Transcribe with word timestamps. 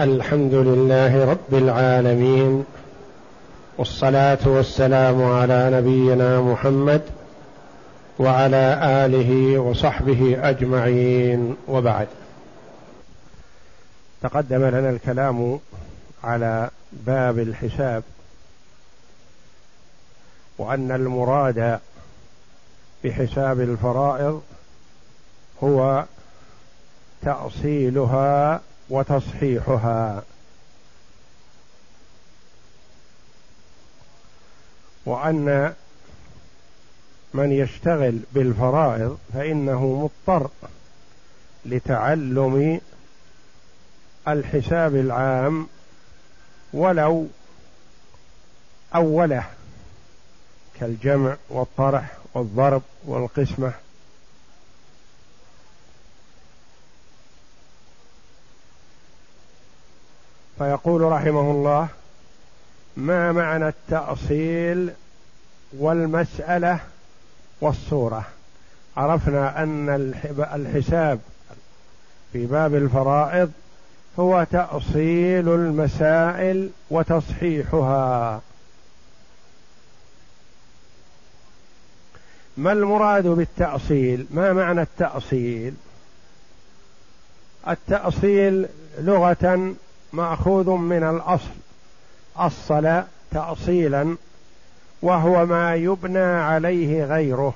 الحمد 0.00 0.54
لله 0.54 1.24
رب 1.24 1.54
العالمين 1.54 2.64
والصلاة 3.78 4.38
والسلام 4.44 5.22
على 5.22 5.70
نبينا 5.72 6.40
محمد 6.40 7.02
وعلى 8.18 8.80
آله 8.82 9.58
وصحبه 9.58 10.48
أجمعين 10.48 11.56
وبعد. 11.68 12.08
تقدم 14.22 14.64
لنا 14.64 14.90
الكلام 14.90 15.60
على 16.24 16.70
باب 16.92 17.38
الحساب 17.38 18.02
وأن 20.58 20.92
المراد 20.92 21.80
بحساب 23.04 23.60
الفرائض 23.60 24.42
هو 25.64 26.04
تأصيلها 27.22 28.60
وتصحيحها. 28.92 30.22
وأن 35.06 35.74
من 37.34 37.52
يشتغل 37.52 38.18
بالفرائض 38.32 39.18
فإنه 39.34 40.10
مضطر 40.28 40.50
لتعلم 41.66 42.80
الحساب 44.28 44.94
العام 44.94 45.66
ولو 46.72 47.26
أوله 48.94 49.46
كالجمع 50.80 51.36
والطرح 51.50 52.16
والضرب 52.34 52.82
والقسمة. 53.04 53.72
فيقول 60.58 61.02
رحمه 61.02 61.50
الله 61.50 61.88
ما 62.96 63.32
معنى 63.32 63.68
التأصيل 63.68 64.90
والمسألة 65.72 66.80
والصورة؟ 67.60 68.24
عرفنا 68.96 69.62
أن 69.62 69.88
الحساب 70.54 71.20
في 72.32 72.46
باب 72.46 72.74
الفرائض 72.74 73.52
هو 74.18 74.46
تأصيل 74.50 75.48
المسائل 75.48 76.70
وتصحيحها. 76.90 78.40
ما 82.56 82.72
المراد 82.72 83.26
بالتأصيل؟ 83.26 84.26
ما 84.30 84.52
معنى 84.52 84.82
التأصيل؟ 84.82 85.74
التأصيل 87.68 88.68
لغة 88.98 89.74
ماخوذ 90.12 90.70
من 90.70 91.02
الأصل. 91.02 91.50
اصل 92.36 93.02
تاصيلا 93.30 94.16
وهو 95.02 95.46
ما 95.46 95.74
يبنى 95.74 96.18
عليه 96.18 97.04
غيره. 97.04 97.54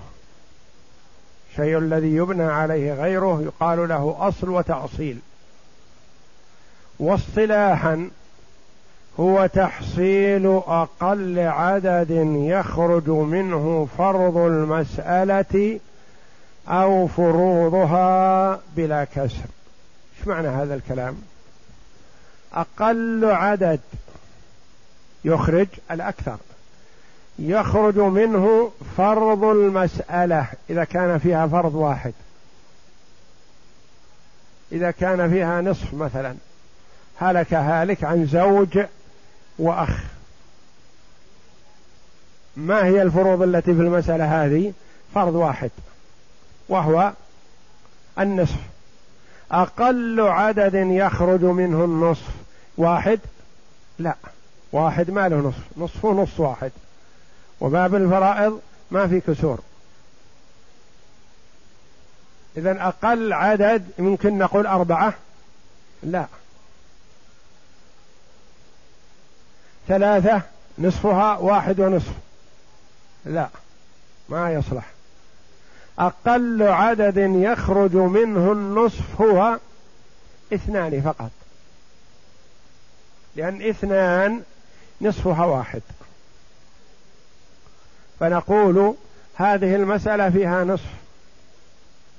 الشيء 1.50 1.78
الذي 1.78 2.16
يبنى 2.16 2.42
عليه 2.42 2.92
غيره 2.92 3.42
يقال 3.42 3.88
له 3.88 4.16
أصل 4.18 4.48
وتأصيل. 4.48 5.18
واصطلاحا 6.98 8.10
هو 9.20 9.46
تحصيل 9.46 10.46
أقل 10.66 11.38
عدد 11.38 12.10
يخرج 12.36 13.08
منه 13.08 13.88
فرض 13.98 14.36
المسألة 14.36 15.80
أو 16.68 17.06
فروضها 17.06 18.60
بلا 18.76 19.04
كسر. 19.04 19.46
إيش 20.18 20.26
معنى 20.26 20.48
هذا 20.48 20.74
الكلام؟ 20.74 21.16
أقل 22.56 23.24
عدد 23.24 23.80
يخرج 25.24 25.66
الأكثر. 25.90 26.36
يخرج 27.38 27.98
منه 27.98 28.70
فرض 28.96 29.44
المسألة 29.44 30.46
إذا 30.70 30.84
كان 30.84 31.18
فيها 31.18 31.46
فرض 31.46 31.74
واحد. 31.74 32.12
إذا 34.72 34.90
كان 34.90 35.30
فيها 35.30 35.60
نصف 35.60 35.94
مثلا. 35.94 36.34
هلك 37.18 37.54
هالك 37.54 38.04
عن 38.04 38.26
زوج 38.26 38.78
وأخ. 39.58 40.04
ما 42.56 42.84
هي 42.84 43.02
الفروض 43.02 43.42
التي 43.42 43.74
في 43.74 43.80
المسألة 43.80 44.44
هذه؟ 44.44 44.72
فرض 45.14 45.34
واحد 45.34 45.70
وهو 46.68 47.12
النصف. 48.18 48.60
أقل 49.50 50.20
عدد 50.20 50.74
يخرج 50.74 51.44
منه 51.44 51.84
النصف. 51.84 52.45
واحد؟ 52.78 53.20
لا. 53.98 54.14
واحد 54.72 55.10
ما 55.10 55.28
له 55.28 55.36
نصف. 55.36 55.62
نصفه 55.76 56.08
نص 56.12 56.40
واحد. 56.40 56.72
وباب 57.60 57.94
الفرائض 57.94 58.60
ما 58.90 59.08
في 59.08 59.20
كسور. 59.20 59.60
إذا 62.56 62.88
أقل 62.88 63.32
عدد 63.32 63.90
ممكن 63.98 64.38
نقول 64.38 64.66
أربعة؟ 64.66 65.14
لا. 66.02 66.26
ثلاثة 69.88 70.42
نصفها 70.78 71.38
واحد 71.38 71.80
ونصف؟ 71.80 72.12
لا. 73.24 73.48
ما 74.28 74.52
يصلح. 74.52 74.84
أقل 75.98 76.62
عدد 76.62 77.16
يخرج 77.16 77.96
منه 77.96 78.52
النصف 78.52 79.20
هو 79.20 79.58
اثنان 80.52 81.02
فقط. 81.02 81.30
لأن 83.36 83.68
اثنان 83.68 84.42
نصفها 85.00 85.44
واحد. 85.44 85.82
فنقول 88.20 88.94
هذه 89.34 89.74
المسألة 89.74 90.30
فيها 90.30 90.64
نصف 90.64 90.90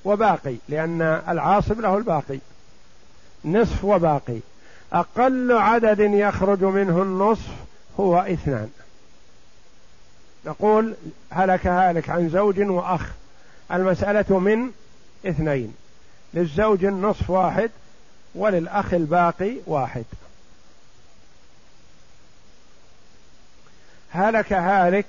وباقي 0.04 0.54
لأن 0.68 1.02
العاصب 1.02 1.80
له 1.80 1.96
الباقي. 1.96 2.38
نصف 3.44 3.84
وباقي. 3.84 4.38
أقل 4.92 5.52
عدد 5.52 6.00
يخرج 6.00 6.64
منه 6.64 7.02
النصف 7.02 7.48
هو 8.00 8.18
اثنان. 8.18 8.70
نقول 10.46 10.94
هلك 11.30 11.66
هالك 11.66 12.10
عن 12.10 12.28
زوج 12.28 12.60
وأخ. 12.60 13.10
المسألة 13.72 14.38
من 14.38 14.70
اثنين. 15.26 15.74
للزوج 16.34 16.84
النصف 16.84 17.30
واحد 17.30 17.70
وللأخ 18.34 18.94
الباقي 18.94 19.56
واحد. 19.66 20.04
هلك 24.10 24.52
هالك 24.52 25.06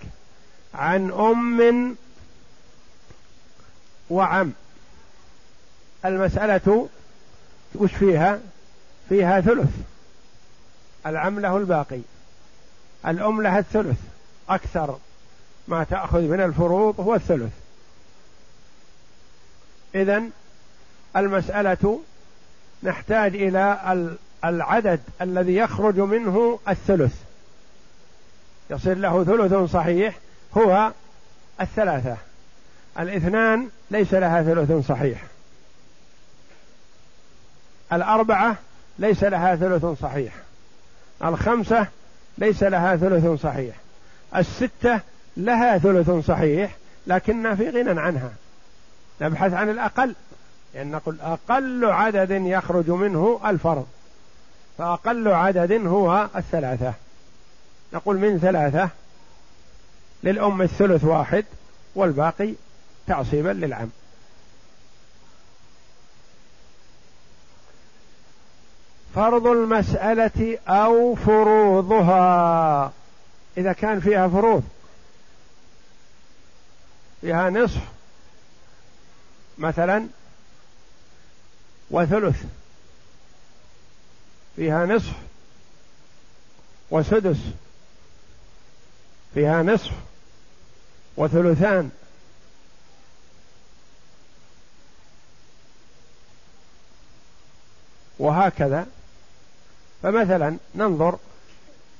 عن 0.74 1.12
أم 1.12 1.96
وعم. 4.10 4.52
المسألة 6.06 6.90
وش 7.76 7.94
فيها؟ 7.94 8.40
فيها 9.09 9.42
ثلث. 9.42 9.70
العم 11.06 11.40
له 11.40 11.58
الباقي 11.58 12.00
الأم 13.08 13.42
لها 13.42 13.59
الثلث. 13.59 13.98
أكثر 14.50 14.98
ما 15.68 15.84
تأخذ 15.84 16.22
من 16.22 16.42
الفروض 16.42 17.00
هو 17.00 17.16
الثلث. 17.16 17.52
إذا 19.96 20.24
المسألة 21.16 22.00
نحتاج 22.84 23.36
إلى 23.36 24.18
العدد 24.46 25.00
الذي 25.22 25.56
يخرج 25.56 26.00
منه 26.00 26.59
الثلث. 26.68 27.28
يصير 28.69 28.97
له 28.97 29.24
ثلث 29.24 29.72
صحيح 29.72 30.16
هو 30.57 30.91
الثلاثة. 31.62 32.18
الاثنان 33.00 33.69
ليس 33.91 34.13
لها 34.13 34.44
ثلث 34.44 34.88
صحيح. 34.88 35.24
الأربعة 37.94 38.56
ليس 39.00 39.24
لها 39.24 39.56
ثلث 39.56 39.85
صحيح. 40.02 40.34
الخمسة 41.23 41.88
ليس 42.38 42.64
لها 42.64 42.96
ثلث 42.96 43.41
صحيح. 43.41 43.76
الستة 44.35 44.99
لها 45.38 45.78
ثلث 45.78 46.11
صحيح 46.11 46.76
لكنها 47.08 47.55
في 47.55 47.70
غنى 47.70 48.02
عنها. 48.02 48.32
نبحث 49.22 49.53
عن 49.53 49.70
الأقل 49.70 50.16
لأن 50.73 50.91
نقول 50.91 51.17
أقل 51.22 51.85
عدد 51.85 52.32
يخرج 52.32 52.90
منه 52.90 53.40
الفرض. 53.46 53.88
فأقل 54.78 55.28
عدد 55.28 55.85
هو 55.85 56.29
الثلاثة. 56.35 56.94
نقول 57.94 58.18
من 58.18 58.40
ثلاثة 58.40 58.90
للأم 60.24 60.62
الثلث 60.62 61.03
واحد 61.03 61.46
والباقي 61.96 62.53
تعصيبا 63.08 63.50
للعم. 63.50 63.90
فرض 69.16 69.47
المسألة 69.47 70.58
أو 70.68 71.16
فروضها. 71.16 72.91
إذا 73.58 73.74
كان 73.74 74.00
فيها 74.00 74.28
فروض 74.28 74.64
فيها 77.22 77.50
نصف 77.50 77.82
مثلا 79.58 80.08
وثلث 81.92 82.44
فيها 84.56 84.85
نصف 84.85 85.14
وسدس. 86.92 87.38
فيها 89.34 89.64
نصف 89.64 89.91
وثلثان. 91.17 91.91
وهكذا. 98.20 98.87
فمثلا 100.03 100.58
ننظر 100.76 101.17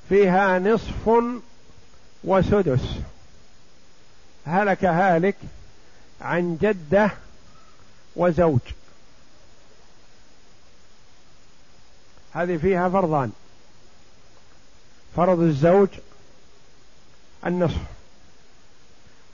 فيها 0.10 0.60
نصف 0.60 1.10
وسدس. 2.24 2.82
هلك 4.46 4.86
هالك 4.86 5.36
عن 6.22 6.58
جدة 6.62 7.12
وزوج. 8.16 8.60
هذه 12.34 12.58
فيها 12.58 12.90
فرضان. 12.90 13.32
فرض 15.16 15.40
الزوج 15.40 15.90
النصف 17.46 17.82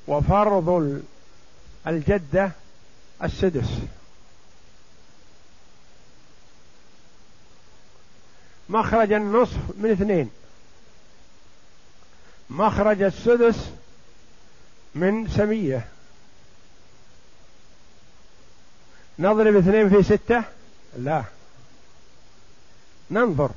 وفرض 0.08 1.02
الجدة 1.88 2.52
السدس. 3.24 3.70
مخرج 8.70 9.14
النصف 9.14 9.60
من 9.78 9.92
اثنين. 9.92 10.30
مخرج 12.50 13.02
السدس 13.02 13.70
من 14.96 15.28
سمية. 15.28 15.88
نضرب 19.20 19.56
اثنين 19.56 19.90
في 19.90 20.04
ستة؟ 20.04 20.44
لا. 20.98 21.24
ننظر. 23.12 23.52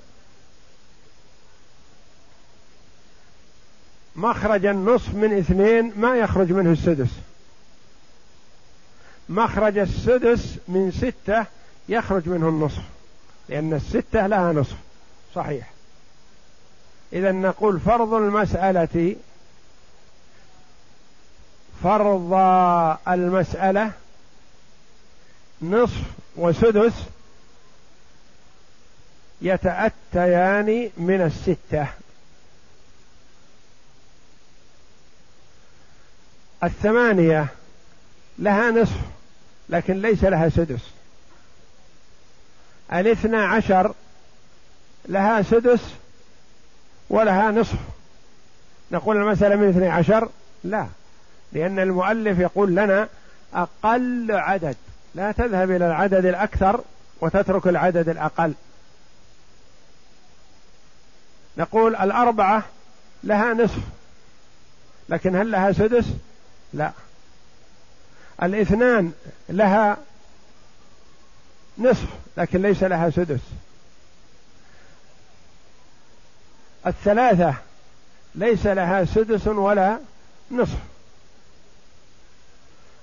مخرج 4.18 4.66
النصف 4.66 5.14
من 5.14 5.38
اثنين 5.38 5.92
ما 5.96 6.16
يخرج 6.16 6.52
منه 6.52 6.72
السدس. 6.72 7.10
مخرج 9.28 9.78
السدس 9.78 10.56
من 10.68 10.90
ستة 10.90 11.46
يخرج 11.88 12.28
منه 12.28 12.48
النصف 12.48 12.82
لأن 13.48 13.72
الستة 13.72 14.26
لها 14.26 14.52
نصف. 14.52 14.76
صحيح. 15.34 15.70
إذا 17.12 17.32
نقول 17.32 17.80
فرض 17.80 18.14
المسألة 18.14 19.16
فرض 21.82 22.32
المسألة 23.08 23.92
نصف 25.62 26.02
وسدس 26.36 26.94
يتأتيان 29.42 30.90
من 30.96 31.20
الستة. 31.20 31.88
الثمانية 36.64 37.46
لها 38.38 38.70
نصف 38.70 38.96
لكن 39.68 40.02
ليس 40.02 40.24
لها 40.24 40.48
سدس. 40.48 40.80
الاثنى 42.92 43.36
عشر 43.36 43.94
لها 45.08 45.42
سدس 45.42 45.80
ولها 47.10 47.50
نصف. 47.50 47.78
نقول 48.90 49.16
المسألة 49.16 49.56
من 49.56 49.68
اثني 49.68 49.88
عشر؟ 49.88 50.28
لا 50.64 50.86
لأن 51.52 51.78
المؤلف 51.78 52.38
يقول 52.38 52.70
لنا 52.70 53.08
أقل 53.54 54.26
عدد. 54.30 54.76
لا 55.14 55.32
تذهب 55.32 55.70
إلى 55.70 55.86
العدد 55.86 56.26
الأكثر 56.26 56.80
وتترك 57.20 57.66
العدد 57.66 58.08
الأقل. 58.08 58.52
نقول 61.56 61.96
الأربعة 61.96 62.62
لها 63.24 63.54
نصف 63.54 63.82
لكن 65.08 65.36
هل 65.36 65.50
لها 65.50 65.72
سدس؟ 65.72 66.04
لا. 66.72 66.92
الاثنان 68.42 69.12
لها 69.48 69.96
نصف 71.78 72.06
لكن 72.36 72.62
ليس 72.62 72.82
لها 72.82 73.10
سدس. 73.10 73.40
الثلاثة 76.86 77.54
ليس 78.34 78.66
لها 78.66 79.04
سدس 79.04 79.46
ولا 79.46 79.98
نصف. 80.50 80.78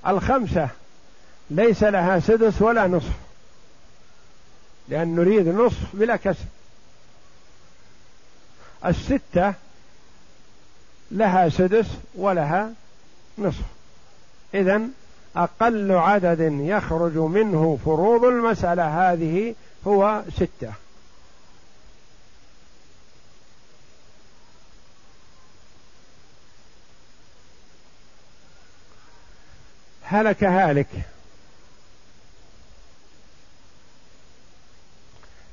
الخمسة 0.07 0.69
ليس 1.49 1.83
لها 1.83 2.19
سدس 2.19 2.61
ولا 2.61 2.87
نصف. 2.87 3.13
لأن 4.89 5.15
نريد 5.15 5.47
نصف 5.47 5.95
بلا 5.95 6.15
كسر 6.15 6.45
الستة 8.85 9.53
لها 11.11 11.49
سدس 11.49 11.87
ولها 12.15 12.73
نصف. 13.37 13.63
إذا 14.53 14.81
أقل 15.35 15.91
عدد 15.91 16.39
يخرج 16.59 17.17
منه 17.17 17.79
فروض 17.85 18.23
المسألة. 18.23 19.11
هذه 19.11 19.55
هو 19.87 20.23
ستة. 20.35 20.73
هلك 30.03 30.43
هالك. 30.43 30.87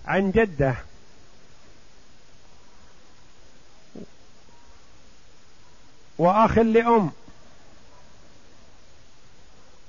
عن 0.07 0.31
جدة. 0.31 0.75
وأخ 6.19 6.59
لأم. 6.59 7.11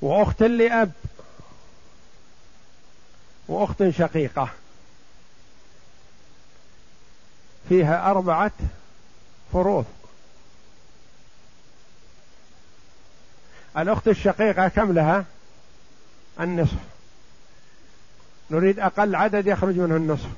وأخت 0.03 0.43
لأب 0.43 0.91
وأخت 3.47 3.89
شقيقة. 3.89 4.49
فيها 7.69 8.11
أربعة 8.11 8.51
فروض. 9.53 9.85
الأخت 13.77 14.07
الشقيقة 14.07 14.67
كم 14.67 14.93
لها؟ 14.93 15.25
النصف. 16.39 16.77
نريد 18.51 18.79
أقل 18.79 19.15
عدد 19.15 19.47
يخرج 19.47 19.77
منه 19.77 19.95
النصف. 19.95 20.29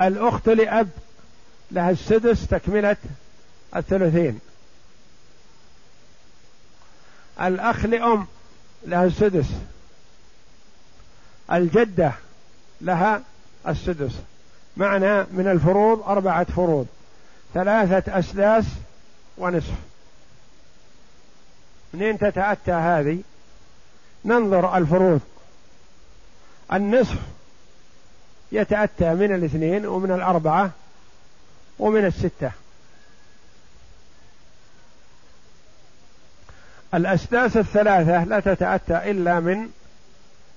الأخت 0.00 0.48
لأب 0.48 0.90
لها 1.70 1.90
السدس 1.90 2.46
تكملة 2.46 2.96
الثلثين 3.76 4.40
الأخ 7.40 7.84
لأم 7.84 8.26
لها 8.86 9.04
السدس. 9.04 9.46
الجدة 11.52 12.12
لها 12.80 13.22
السدس. 13.68 14.12
معنى 14.76 15.22
من 15.22 15.48
الفروض 15.52 16.02
أربعة 16.02 16.44
فروض. 16.44 16.86
ثلاثة 17.54 18.18
أسداس 18.18 18.64
ونصف. 19.38 19.74
منين 21.94 22.18
تتأتى 22.18 22.72
هذه؟ 22.72 23.18
ننظر 24.24 24.76
الفروض. 24.76 25.20
النصف 26.72 27.16
يتأتى 28.52 29.14
من 29.14 29.34
الاثنين 29.34 29.86
ومن 29.86 30.12
الأربعة 30.12 30.70
ومن 31.78 32.04
الستة. 32.04 32.50
الأسداس 36.94 37.56
الثلاثة 37.56 38.24
لا 38.24 38.40
تتأتى 38.40 39.10
إلا 39.10 39.40
من 39.40 39.68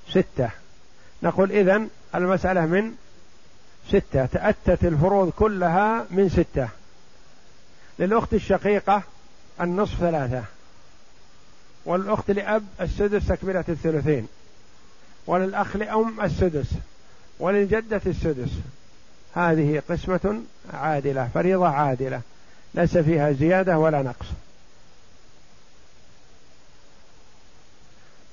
ستة. 0.09 0.49
نقول 1.23 1.51
إذن 1.51 1.89
المسألة 2.15 2.65
من 2.65 2.91
ستة. 3.87 4.25
تأتت 4.25 4.85
الفروض 4.85 5.29
كلها 5.29 6.05
من 6.11 6.29
ستة. 6.29 6.69
للأخت 7.99 8.33
الشقيقة 8.33 9.03
النصف 9.61 9.99
ثلاثة. 9.99 10.43
والأخت 11.85 12.31
لأب 12.31 12.63
السدس 12.81 13.27
تكملة 13.27 13.65
الثلثين. 13.69 14.27
وللأخ 15.27 15.75
لأم 15.75 16.21
السدس. 16.21 16.69
وللجدة 17.39 18.01
السدس. 18.05 18.51
هذه 19.35 19.81
قسمة 19.89 20.41
عادلة 20.73 21.29
فريضة 21.33 21.67
عادلة. 21.67 22.21
ليس 22.73 22.97
فيها 22.97 23.31
زيادة 23.31 23.77
ولا 23.77 24.01
نقص. 24.01 24.27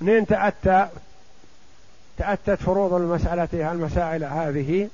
منين 0.01 0.25
تأتى؟ 0.25 0.89
تأتت 2.17 2.61
فروض 2.63 2.93
المسألة 2.93 3.71
المسائل 3.71 4.23
هذه 4.23 4.89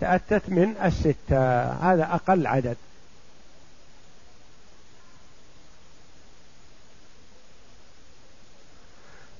تأتت 0.00 0.42
من 0.48 0.74
الستة. 0.84 1.62
هذا 1.72 2.04
أقل 2.14 2.46
عدد. 2.46 2.76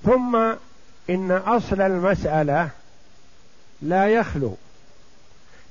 ثم 0.04 0.36
إن 1.10 1.30
أصل 1.32 1.80
المسألة 1.80 2.70
لا 3.82 4.08
يخلو. 4.08 4.56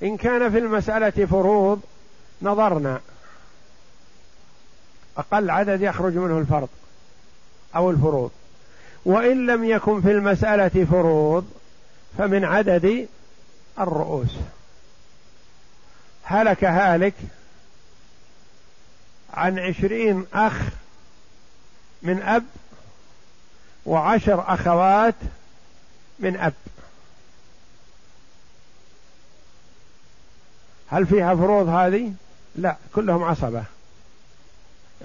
إن 0.03 0.17
كان 0.17 0.51
في 0.51 0.57
المسألة 0.57 1.25
فروض 1.25 1.81
نظرنا. 2.41 2.99
أقل 5.17 5.49
عدد 5.49 5.81
يخرج 5.81 6.13
منه 6.17 6.37
الفرض 6.37 6.69
أو 7.75 7.91
الفروض. 7.91 8.31
وإن 9.05 9.45
لم 9.45 9.63
يكن 9.63 10.01
في 10.01 10.11
المسألة 10.11 10.85
فروض 10.85 11.51
فمن 12.17 12.45
عدد 12.45 13.07
الرؤوس. 13.79 14.35
هلك 16.23 16.63
هالك 16.63 17.13
عن 19.33 19.59
عشرين 19.59 20.25
أخ 20.33 20.61
من 22.01 22.21
أب 22.21 22.43
وعشر 23.85 24.53
أخوات 24.53 25.15
من 26.19 26.37
أب. 26.37 26.53
هل 30.87 31.05
فيها 31.05 31.35
فروض 31.35 31.67
هذه؟ 31.67 32.13
لا 32.55 32.75
كلهم 32.95 33.23
عصبة. 33.23 33.63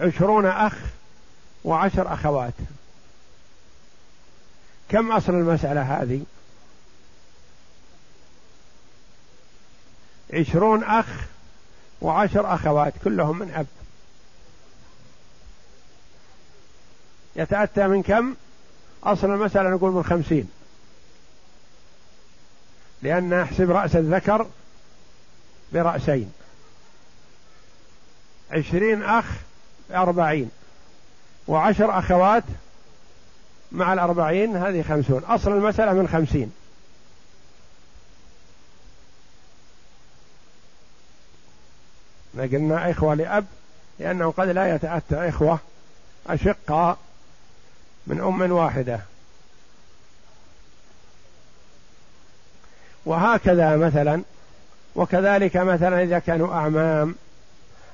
عشرون 0.01 0.47
أخ 0.47 0.75
وعشر 1.65 2.13
أخوات. 2.13 2.53
كم 4.89 5.13
أصل 5.13 5.33
المسألة 5.33 6.03
هذه؟ 6.03 6.23
عشرون 10.33 10.85
أخ 10.85 11.07
وعشر 12.01 12.55
أخوات 12.55 12.93
كلهم 13.05 13.39
من 13.39 13.51
أب. 13.51 13.67
يتأتى 17.37 17.87
من 17.87 18.03
كم؟ 18.03 18.35
أصل 19.05 19.31
المسألة 19.31 19.71
نقول 19.71 19.93
من 19.93 20.05
خمسين. 20.05 20.51
لأن 23.03 23.41
نحسب 23.41 23.71
رأس 23.71 23.97
الذكر 23.97 24.47
برأسين. 25.73 26.33
عشرين 28.51 29.03
أخ 29.03 29.25
أربعين. 29.91 30.51
وعشر 31.49 31.99
أخوات 31.99 32.45
مع 33.73 33.93
الأربعين 33.93 34.57
هذه 34.57 34.83
خمسون. 34.83 35.25
أصل 35.25 35.53
المسألة 35.53 35.93
من 35.93 36.09
خمسين. 36.09 36.53
قلنا 42.39 42.91
إخوة 42.91 43.15
لأب 43.15 43.47
لأنه 43.99 44.31
قد 44.31 44.49
لا 44.49 44.75
يتأتى 44.75 45.29
إخوة 45.29 45.59
أشقاء 46.27 46.99
من 48.07 48.21
أم 48.21 48.53
واحدة. 48.53 49.01
وهكذا 53.07 53.77
مثلا 53.77 54.23
وكذلك 54.97 55.57
مثلا 55.57 56.03
إذا 56.03 56.19
كانوا 56.19 56.55
أعمام 56.55 57.15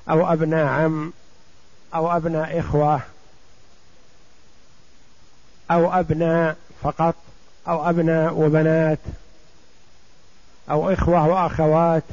أو 0.09 0.33
أبناء 0.33 0.65
عم 0.65 1.13
أو 1.95 2.17
أبناء 2.17 2.59
إخوة 2.59 3.01
أو 5.73 5.99
أبناء 5.99 6.57
فقط 6.83 7.15
أو 7.67 7.89
أبناء 7.89 8.33
وبنات 8.33 8.99
أو 10.69 10.93
إخوة 10.93 11.27
وأخوات 11.27 12.03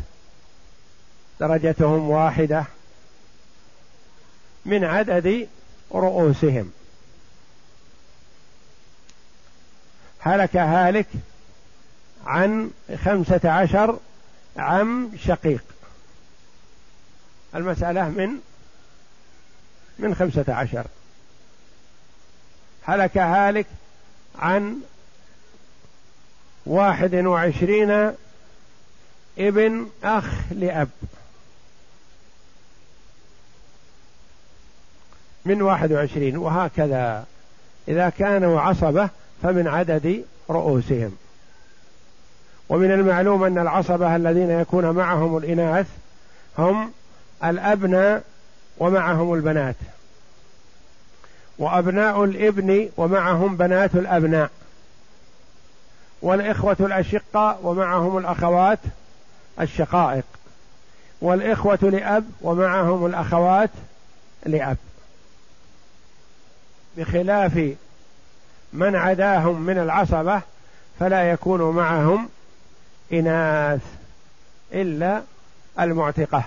درجتهم 1.40 2.10
واحدة 2.10 2.64
من 4.64 4.84
عدد 4.84 5.48
رؤوسهم. 5.92 6.72
هلك 10.20 10.56
هالك 10.56 11.06
عن 12.26 12.70
خمسة 13.04 13.50
عشر 13.50 13.98
عم 14.56 15.10
شقيق. 15.18 15.64
المسألة 17.54 18.08
من 18.08 18.30
من 19.98 20.14
خمسة 20.14 20.44
عشر. 20.48 20.86
هلك 22.84 23.18
هالك 23.18 23.66
عن 24.38 24.76
واحد 26.66 27.14
وعشرين 27.14 28.12
ابن 29.38 29.86
أخ 30.04 30.24
لأب. 30.50 30.88
من 35.44 35.62
واحد 35.62 35.92
وعشرين 35.92 36.36
وهكذا. 36.36 37.24
إذا 37.88 38.08
كانوا 38.08 38.60
عصبة 38.60 39.08
فمن 39.42 39.68
عدد 39.68 40.24
رؤوسهم. 40.50 41.16
ومن 42.68 42.90
المعلوم 42.90 43.44
أن 43.44 43.58
العصبة 43.58 44.16
الذين 44.16 44.50
يكون 44.50 44.90
معهم 44.90 45.36
الإناث 45.36 45.86
هم 46.58 46.92
الأبناء 47.44 48.24
ومعهم 48.78 49.34
البنات. 49.34 49.76
وأبناء 51.60 52.24
الإبن 52.24 52.88
ومعهم 52.96 53.56
بنات 53.56 53.94
الأبناء 53.94 54.50
والإخوة 56.22 56.76
الأشقاء 56.80 57.60
ومعهم 57.62 58.18
الأخوات 58.18 58.78
الشقائق 59.60 60.24
والإخوة 61.20 61.78
لأب 61.82 62.24
ومعهم 62.40 63.06
الأخوات 63.06 63.70
لأب 64.46 64.76
بخلاف 66.96 67.74
من 68.72 68.96
عداهم 68.96 69.60
من 69.60 69.78
العصبة 69.78 70.40
فلا 71.00 71.30
يكون 71.30 71.76
معهم 71.76 72.28
إناث 73.12 73.80
إلا 74.72 75.22
المعتقة 75.80 76.44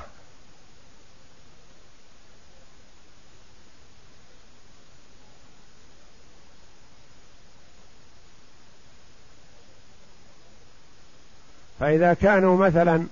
فإذا 11.83 12.13
كانوا 12.13 12.57
مثلا 12.57 13.07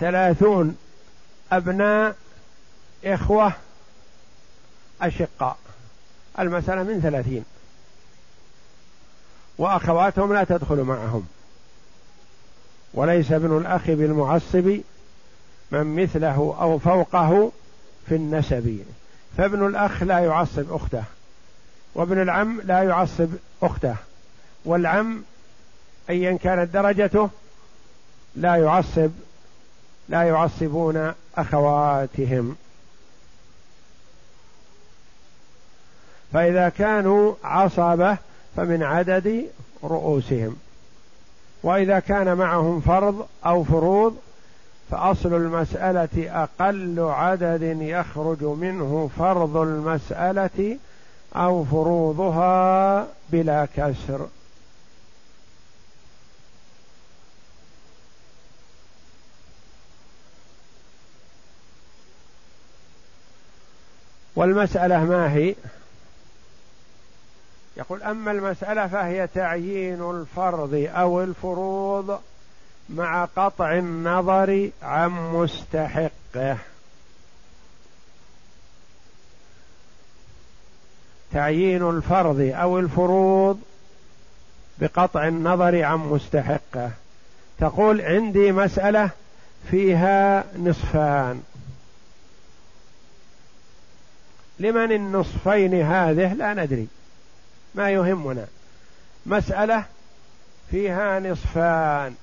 ثلاثون 0.00 0.76
أبناء 1.52 2.16
إخوة 3.04 3.52
أشقاء 5.02 5.56
المسألة 6.38 6.82
من 6.82 7.00
ثلاثين. 7.00 7.44
وأخواتهم 9.58 10.32
لا 10.32 10.44
تدخل 10.44 10.76
معهم. 10.82 11.26
وليس 12.94 13.32
ابن 13.32 13.56
الأخ 13.56 13.86
بالمعصب 13.86 14.80
من 15.70 16.02
مثله 16.02 16.56
أو 16.60 16.78
فوقه 16.78 17.52
في 18.08 18.14
النسب. 18.14 18.84
فابن 19.36 19.66
الأخ 19.66 20.02
لا 20.02 20.18
يعصب 20.18 20.72
أخته 20.72 21.04
وابن 21.94 22.22
العم 22.22 22.60
لا 22.64 22.82
يعصب 22.82 23.28
أخته 23.62 23.96
والعم 24.64 25.22
أيا 26.10 26.38
كانت 26.42 26.74
درجته 26.74 27.30
لا 28.36 28.56
يعصب 28.56 29.10
لا 30.08 30.22
يعصبون 30.22 31.12
أخواتهم. 31.36 32.56
فإذا 36.32 36.68
كانوا 36.68 37.34
عصبة 37.44 38.16
فمن 38.56 38.82
عدد 38.82 39.46
رؤوسهم. 39.84 40.56
وإذا 41.62 41.98
كان 41.98 42.36
معهم 42.36 42.80
فرض 42.80 43.26
أو 43.46 43.64
فروض 43.64 44.16
فأصل 44.90 45.34
المسألة 45.34 46.42
أقل 46.42 47.00
عدد 47.00 47.62
يخرج 47.80 48.44
منه 48.44 49.10
فرض 49.18 49.56
المسألة 49.56 50.78
أو 51.36 51.64
فروضها 51.64 53.06
بلا 53.30 53.68
كسر. 53.76 54.26
والمسألة 64.36 65.04
ما 65.04 65.32
هي؟ 65.32 65.54
يقول 67.76 68.02
أما 68.02 68.30
المسألة 68.30 68.86
فهي 68.86 69.26
تعيين 69.26 70.10
الفرض 70.10 70.88
أو 70.94 71.22
الفروض 71.22 72.20
مع 72.88 73.24
قطع 73.24 73.72
النظر 73.72 74.70
عن 74.82 75.10
مستحقه. 75.10 76.58
تعيين 81.32 81.88
الفرض 81.88 82.52
أو 82.54 82.78
الفروض 82.78 83.60
بقطع 84.78 85.28
النظر 85.28 85.82
عن 85.82 85.98
مستحقه. 85.98 86.90
تقول 87.58 88.00
عندي 88.00 88.52
مسألة 88.52 89.10
فيها 89.70 90.44
نصفان. 90.58 91.42
لمن 94.62 94.92
النصفين 94.92 95.82
هذه 95.82 96.32
لا 96.32 96.54
ندري. 96.54 96.88
ما 97.74 97.90
يهمنا. 97.90 98.46
مسألة 99.26 99.84
فيها 100.70 101.20
نصفان. 101.20 102.14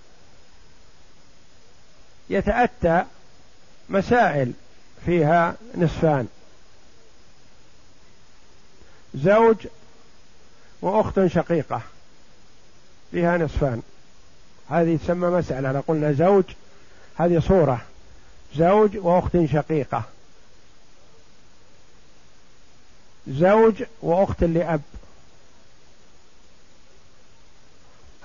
يتأتى 2.29 3.03
مسائل 3.89 4.51
فيها 5.05 5.55
نصفان. 5.75 6.27
زوج 9.15 9.67
وأخت 10.81 11.25
شقيقة 11.25 11.81
فيها 13.11 13.37
نصفان. 13.37 13.81
هذه 14.69 14.99
تسمى 15.03 15.27
مسألة. 15.27 15.71
لو 15.71 15.83
قلنا 15.87 16.11
زوج 16.11 16.43
هذه 17.17 17.39
صورة. 17.39 17.81
زوج 18.55 18.97
وأخت 18.97 19.37
شقيقة. 19.45 20.03
زوج 23.29 23.83
وأخت 24.01 24.43
لأب. 24.43 24.81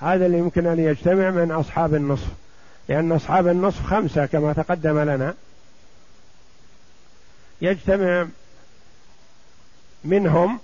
هذا 0.01 0.25
اللي 0.25 0.37
يمكن 0.37 0.67
أن 0.67 0.79
يجتمع 0.79 1.29
من 1.29 1.51
أصحاب 1.51 1.95
النصف. 1.95 2.27
لأن 2.89 3.11
أصحاب 3.11 3.47
النصف 3.47 3.85
خمسة 3.85 4.25
كما 4.25 4.53
تقدم 4.53 4.99
لنا. 4.99 5.33
يجتمع 7.61 8.27
منهم 10.03 10.59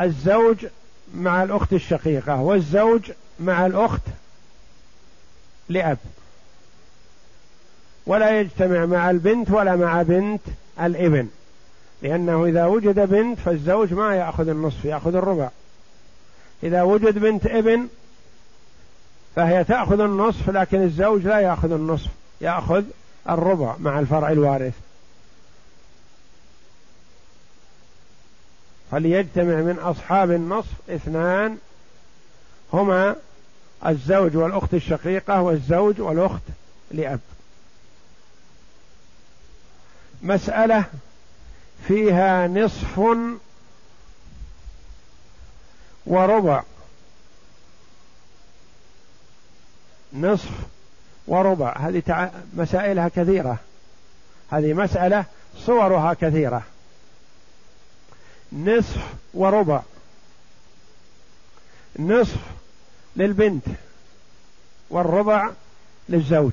الزوج 0.00 0.66
مع 1.14 1.42
الأخت 1.42 1.72
الشقيقة 1.72 2.40
والزوج 2.40 3.12
مع 3.40 3.66
الأخت 3.66 4.02
لأب. 5.68 5.98
ولا 8.06 8.40
يجتمع 8.40 8.86
مع 8.86 9.10
البنت 9.10 9.50
ولا 9.50 9.76
مع 9.76 10.02
بنت 10.02 10.42
الإبن. 10.80 11.28
لأنه 12.02 12.44
إذا 12.44 12.66
وجد 12.66 13.00
بنت 13.00 13.38
فالزوج 13.38 13.92
ما 13.92 14.16
يأخذ 14.16 14.48
النصف 14.48 14.84
يأخذ 14.84 15.14
الربع. 15.14 15.48
إذا 16.62 16.82
وجد 16.82 17.18
بنت 17.18 17.46
ابن 17.46 17.88
فهي 19.36 19.64
تأخذ 19.64 20.00
النصف 20.00 20.50
لكن 20.50 20.82
الزوج 20.82 21.26
لا 21.26 21.40
يأخذ 21.40 21.72
النصف 21.72 22.10
يأخذ 22.40 22.84
الربع 23.28 23.76
مع 23.78 23.98
الفرع 23.98 24.30
الوارث. 24.30 24.74
فليجتمع 28.90 29.54
من 29.54 29.78
أصحاب 29.78 30.30
النصف 30.30 30.90
اثنان 30.90 31.58
هما 32.72 33.16
الزوج 33.86 34.36
والأخت 34.36 34.74
الشقيقة 34.74 35.42
والزوج 35.42 36.00
والأخت 36.00 36.42
لأب. 36.90 37.20
مسألة 40.22 40.84
فيها 41.88 42.46
نصف 42.46 43.00
وربع. 46.06 46.62
نصف 50.12 50.50
وربع. 51.26 51.76
هذه 51.78 52.00
تع... 52.06 52.30
مسائلها 52.54 53.08
كثيرة. 53.08 53.58
هذه 54.50 54.72
مسألة 54.72 55.24
صورها 55.56 56.14
كثيرة. 56.14 56.62
نصف 58.52 58.96
وربع. 59.34 59.82
نصف 61.98 62.40
للبنت 63.16 63.64
والربع 64.90 65.50
للزوج. 66.08 66.52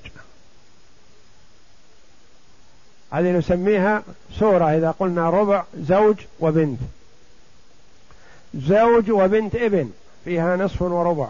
هذه 3.11 3.31
نسميها 3.31 4.03
سورة 4.39 4.77
إذا 4.77 4.91
قلنا 4.91 5.29
ربع 5.29 5.63
زوج 5.79 6.15
وبنت. 6.39 6.79
زوج 8.55 9.11
وبنت 9.11 9.55
ابن 9.55 9.91
فيها 10.25 10.55
نصف 10.55 10.81
وربع. 10.81 11.27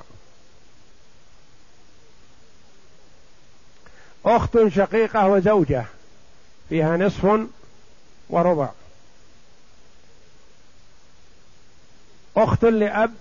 أخت 4.25 4.67
شقيقة 4.67 5.27
وزوجة 5.27 5.85
فيها 6.69 6.97
نصف 6.97 7.39
وربع. 8.29 8.69
أخت 12.37 12.65
لأب 12.65 13.13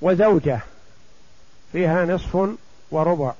وزوجة 0.00 0.60
فيها 1.72 2.04
نصف 2.04 2.48
وربع. 2.90 3.32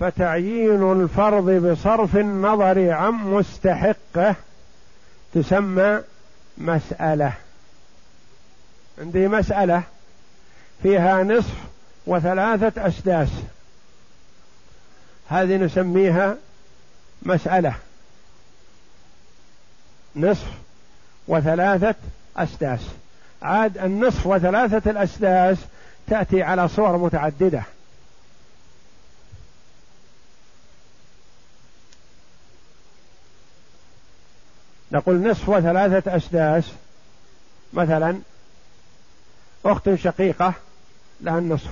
فتعيين 0.00 0.92
الفرض 0.92 1.50
بصرف 1.50 2.16
النظر 2.16 2.90
عن 2.90 3.12
مستحقه 3.12 4.34
تسمى 5.34 6.00
مسألة. 6.58 7.32
عندي 8.98 9.28
مسألة 9.28 9.82
فيها 10.82 11.22
نصف 11.22 11.54
وثلاثة 12.06 12.86
أسداس. 12.86 13.28
هذه 15.28 15.56
نسميها 15.56 16.36
مسألة. 17.22 17.74
نصف 20.16 20.48
وثلاثة 21.28 21.94
أسداس. 22.36 22.80
عاد 23.42 23.78
النصف 23.78 24.26
وثلاثة 24.26 24.90
الأسداس 24.90 25.58
تأتي 26.06 26.42
على 26.42 26.68
صور 26.68 26.96
متعددة. 26.96 27.62
نقول 34.92 35.30
نصف 35.30 35.48
وثلاثة 35.48 36.16
أسداس 36.16 36.64
مثلا 37.72 38.20
أخت 39.64 39.94
شقيقة 39.94 40.54
لها 41.20 41.38
النصف 41.38 41.70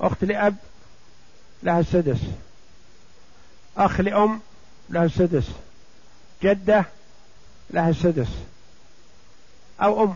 أخت 0.00 0.24
لأب 0.24 0.56
لها 1.62 1.80
السدس 1.80 2.20
أخ 3.76 4.00
لأم 4.00 4.40
لها 4.90 5.04
السدس 5.04 5.50
جدة 6.42 6.84
لها 7.70 7.90
السدس 7.90 8.28
أو 9.82 10.04
أم 10.04 10.14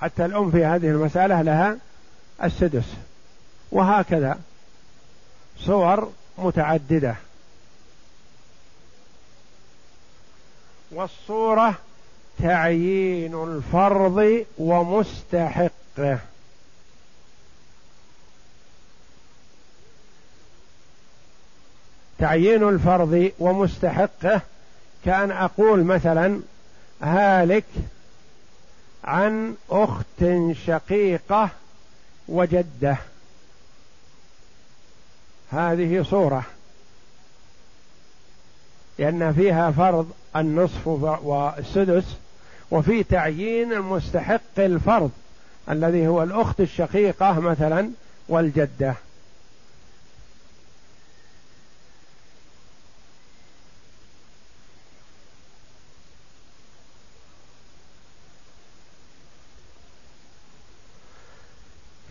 حتى 0.00 0.24
الأم 0.24 0.50
في 0.50 0.64
هذه 0.64 0.88
المسألة 0.88 1.42
لها 1.42 1.76
السدس 2.42 2.84
وهكذا. 3.72 4.38
صور 5.58 6.12
متعددة. 6.38 7.16
والصورة 10.94 11.74
تعيين 12.38 13.34
الفرض 13.44 14.44
ومستحقه. 14.58 16.18
تعيين 22.18 22.68
الفرض 22.68 23.32
ومستحقه 23.38 24.40
كأن 25.04 25.30
أقول 25.30 25.84
مثلا 25.84 26.40
هالك 27.02 27.64
عن 29.04 29.54
أخت 29.70 30.24
شقيقة 30.66 31.50
وجدة. 32.28 32.96
هذه 35.50 36.02
صورة. 36.02 36.44
لأن 38.98 39.32
فيها 39.32 39.70
فرض 39.70 40.12
النصف 40.36 40.86
والسدس 40.86 42.04
وفي 42.70 43.02
تعيين 43.02 43.72
المستحق 43.72 44.58
الفرض 44.58 45.10
الذي 45.70 46.08
هو 46.08 46.22
الأخت 46.22 46.60
الشقيقة 46.60 47.40
مثلا 47.40 47.90
والجدة. 48.28 48.94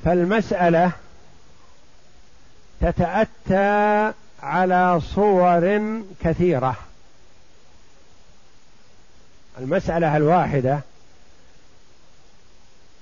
فالمسألة 0.06 0.92
تتأتى 2.82 4.14
على 4.44 5.02
صور 5.02 5.82
كثيرة. 6.22 6.76
المسألة 9.60 10.18
الواحدة 10.18 10.80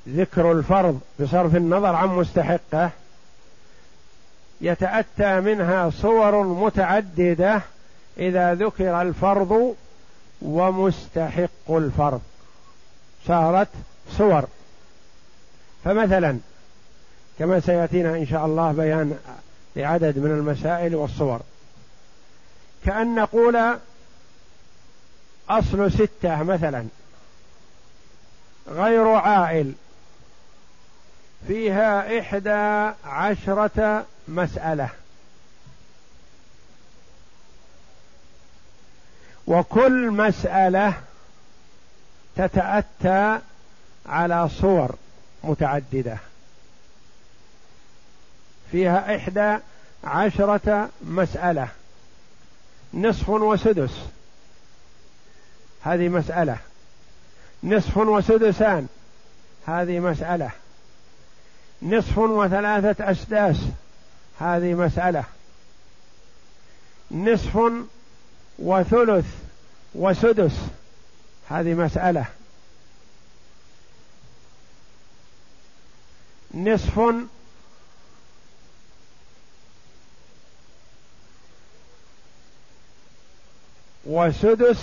ذكر 0.10 0.52
الفرض 0.52 1.00
بصرف 1.20 1.56
النظر 1.56 1.96
عن 1.96 2.08
مستحقة 2.08 2.90
يتأتى 4.62 5.40
منها 5.40 5.90
صور 5.90 6.44
متعددة 6.44 7.62
إذا 8.18 8.54
ذكر 8.54 9.02
الفرض 9.02 9.76
ومستحق 10.42 11.70
الفرض. 11.70 12.22
صارت 13.28 13.68
صور. 14.18 14.48
فمثلا 15.84 16.38
كما 17.40 17.60
سيأتينا 17.60 18.10
إن 18.18 18.28
شاء 18.28 18.46
الله 18.46 18.72
بيان 18.72 19.18
لعدد 19.76 20.18
من 20.18 20.32
المسائل 20.32 20.96
والصور. 20.96 21.40
كأن 22.86 23.16
نقول 23.16 23.78
أصل 25.50 25.92
ستة 25.92 26.44
مثلا. 26.44 26.88
غير 28.68 29.08
عائل. 29.08 29.74
فيها 31.48 32.20
إحدى 32.20 32.94
عشرة 33.06 34.06
مسألة. 34.28 34.90
وكل 39.48 40.12
مسألة 40.12 40.94
تتأتى 42.36 43.40
على 44.06 44.50
صور 44.50 44.96
متعددة. 45.44 46.18
فيها 48.72 49.16
إحدى 49.16 49.58
عشرة 50.04 50.90
مسألة. 51.02 51.68
نصف 52.94 53.30
وسدس. 53.30 54.06
هذه 55.84 56.10
مسألة. 56.10 56.58
نصف 57.64 57.98
وسدسان. 57.98 58.88
هذه 59.68 60.00
مسألة. 60.00 60.52
نصف 61.82 62.18
وثلاثة 62.18 63.12
أسداس. 63.12 63.58
هذه 64.40 64.74
مسألة. 64.74 65.24
نصف 67.12 67.72
وثلث 68.60 69.26
وسدس. 69.96 70.54
هذه 71.50 71.74
مسألة. 71.74 72.26
نصف 76.54 77.00
وسدس 84.06 84.78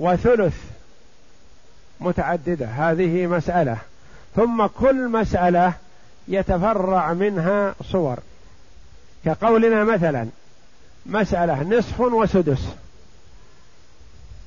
وثلث 0.00 0.54
متعددة. 2.00 2.66
هذه 2.66 3.26
مسألة. 3.26 3.78
ثم 4.36 4.66
كل 4.66 5.08
مسألة 5.08 5.72
يتفرع 6.28 7.12
منها 7.12 7.74
صور. 7.92 8.18
كقولنا 9.24 9.84
مثلا 9.84 10.28
مسألة 11.06 11.62
نصف 11.62 12.00
وسدس. 12.00 12.68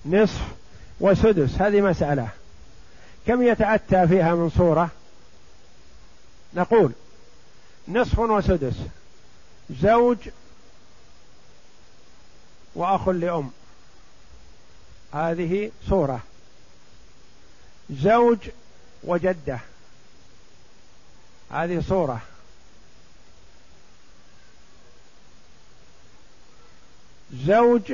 نصف 0.05 0.41
وسدس 0.99 1.61
هذه 1.61 1.81
مسألة. 1.81 2.27
كم 3.27 3.41
يتأتى 3.41 4.07
فيها 4.07 4.35
من 4.35 4.49
صورة؟ 4.49 4.89
نقول 6.53 6.91
نصف 7.87 8.19
وسدس 8.19 8.75
زوج 9.81 10.17
وأخ 12.75 13.09
لأم. 13.09 13.51
هذه 15.13 15.71
صورة. 15.89 16.19
زوج 17.89 18.37
وجدة. 19.03 19.59
هذه 21.51 21.83
صورة. 21.87 22.21
زوج 27.33 27.93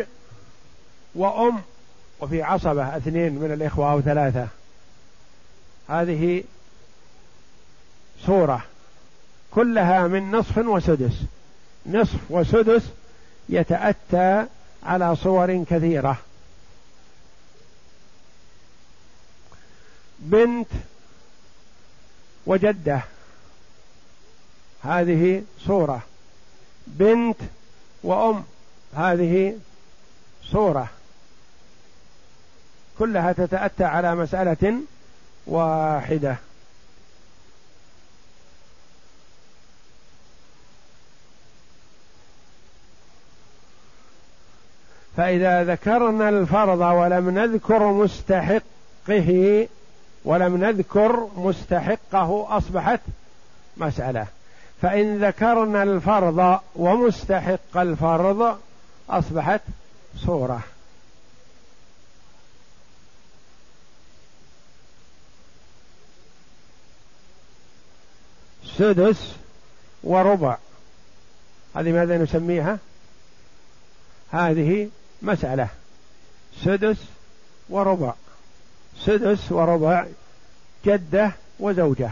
وأم 1.15 1.61
وفي 2.19 2.43
عصبة 2.43 2.97
اثنين 2.97 3.33
من 3.33 3.53
الإخوة 3.53 3.91
أو 3.91 4.01
ثلاثة. 4.01 4.47
هذه 5.89 6.43
صورة. 8.25 8.65
كلها 9.51 10.07
من 10.07 10.31
نصف 10.31 10.57
وسدس. 10.57 11.13
نصف 11.85 12.19
وسدس 12.29 12.83
يتأتى 13.49 14.45
على 14.83 15.15
صور 15.15 15.63
كثيرة. 15.63 16.17
بنت 20.19 20.67
وجدة. 22.45 23.01
هذه 24.83 25.43
صورة. 25.65 26.01
بنت 26.87 27.37
وأم. 28.03 28.43
هذه 28.95 29.59
صورة. 30.43 30.89
كلها 32.99 33.31
تتأتى 33.31 33.83
على 33.83 34.15
مسألة 34.15 34.73
واحدة. 35.47 36.37
فإذا 45.17 45.63
ذكرنا 45.63 46.29
الفرض 46.29 46.79
ولم 46.79 47.29
نذكر 47.29 47.91
مستحقه 47.91 49.67
ولم 50.25 50.57
نذكر 50.57 51.29
مستحقه 51.37 52.57
أصبحت 52.57 52.99
مسألة. 53.77 54.27
فإن 54.81 55.25
ذكرنا 55.25 55.83
الفرض 55.83 56.59
ومستحق 56.75 57.77
الفرض 57.77 58.59
أصبحت 59.09 59.61
صورة. 60.17 60.61
سدس 68.77 69.35
وربع. 70.03 70.57
هذه 71.75 71.91
ماذا 71.91 72.17
نسميها؟ 72.17 72.79
هذه 74.31 74.89
مسألة. 75.21 75.67
سدس 76.63 76.97
وربع. 77.69 78.13
سدس 79.09 79.51
وربع 79.51 80.05
جدة 80.85 81.31
وزوجة. 81.59 82.09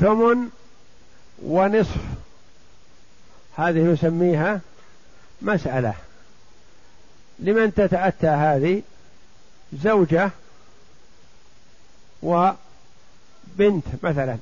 ثمن 0.00 0.48
ونصف. 1.42 1.96
هذه 3.56 3.78
نسميها 3.78 4.60
مسألة. 5.42 5.94
لمن 7.38 7.74
تتأتى 7.74 8.26
هذه؟ 8.26 8.82
زوجة 9.82 10.30
وبنت 12.22 13.86
مثلا. 14.02 14.38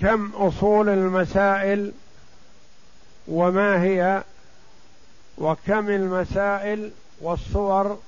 كم 0.00 0.30
أصول 0.34 0.88
المسائل 0.88 1.92
وما 3.28 3.82
هي 3.82 4.22
وكم 5.38 5.88
المسائل 5.88 6.90
والصور 7.20 7.98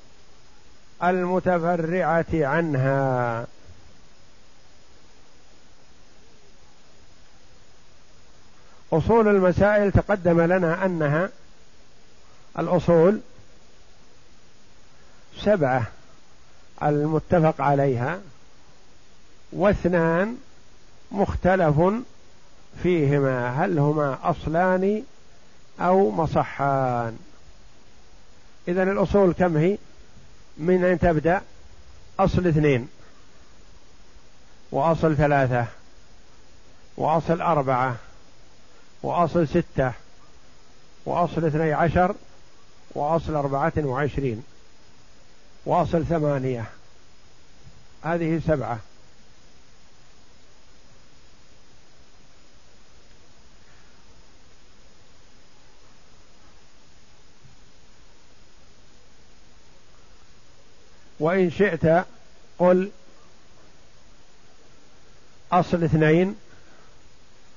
المتفرعة 1.02 2.26
عنها؟ 2.32 3.46
أصول 8.98 9.28
المسائل 9.28 9.92
تقدم 9.92 10.40
لنا 10.40 10.86
أنها 10.86 11.28
الأصول 12.58 13.20
سبعة 15.38 15.86
المتفق 16.82 17.60
عليها 17.60 18.20
واثنان 19.52 20.36
مختلف 21.12 21.80
فيهما 22.82 23.64
هل 23.64 23.78
هما 23.78 24.18
أصلان 24.22 25.02
أو 25.80 26.10
مصحان. 26.10 27.18
إذا 28.68 28.82
الأصول 28.82 29.32
كم 29.32 29.56
هي؟ 29.56 29.78
من 30.58 30.84
أين 30.84 30.98
تبدأ؟ 30.98 31.42
أصل 32.18 32.46
اثنين 32.46 32.88
وأصل 34.72 35.16
ثلاثة 35.16 35.66
وأصل 36.96 37.40
أربعة 37.40 37.96
وأصل 39.04 39.48
ستة 39.48 39.92
وأصل 41.06 41.44
اثني 41.44 41.72
عشر 41.72 42.14
وأصل 42.90 43.34
أربعة 43.34 43.72
وعشرين 43.76 44.44
وأصل 45.66 46.06
ثمانية. 46.06 46.64
هذه 48.02 48.40
سبعة. 48.46 48.78
وإن 61.20 61.50
شئت 61.50 62.04
قل 62.58 62.90
أصل 65.52 65.84
اثنين 65.84 66.36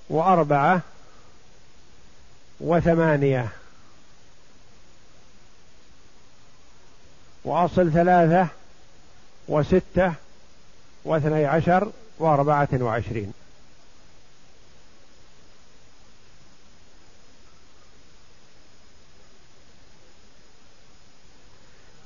وأربعة 0.09 0.81
وثمانية. 2.59 3.49
وأصل 7.43 7.91
ثلاثة 7.91 8.47
وستة 9.47 10.13
واثني 11.05 11.45
عشر 11.45 11.91
وأربعة 12.19 12.69
وعشرين. 12.73 13.33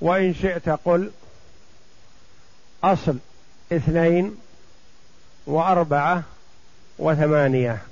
وإن 0.02 0.34
شئت 0.34 0.70
قل 0.70 1.12
أصل 2.84 3.18
اثنين 3.72 4.38
وأربعة 5.48 6.24
وثمانية. 7.00 7.91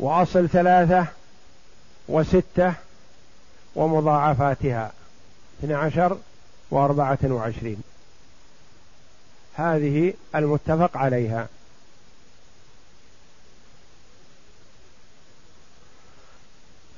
وأصل 0.00 0.48
ثلاثة 0.48 1.06
وستة 2.08 2.74
ومضاعفاتها 3.74 4.92
اثنى 5.60 5.74
عشر 5.74 6.18
وأربعة 6.70 7.18
وعشرين. 7.24 7.82
هذه 9.54 10.14
المتفق 10.34 10.96
عليها. 10.96 11.48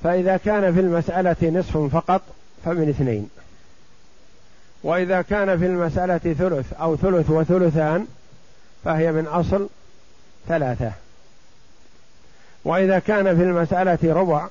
فإذا 0.03 0.37
كان 0.37 0.73
في 0.73 0.79
المسألة 0.79 1.59
نصف 1.59 1.77
فقط 1.77 2.21
فمن 2.65 2.89
اثنين. 2.89 3.29
وإذا 4.83 5.21
كان 5.21 5.59
في 5.59 5.65
المسألة 5.65 6.17
ثلث 6.17 6.73
أو 6.73 6.95
ثلث 6.95 7.29
وثلثان 7.29 8.07
فهي 8.83 9.11
من 9.11 9.27
أصل 9.27 9.69
ثلاثة. 10.47 11.02
وإذا 12.65 12.99
كان 12.99 13.35
في 13.37 13.43
المسألة 13.43 14.13
ربع 14.13 14.47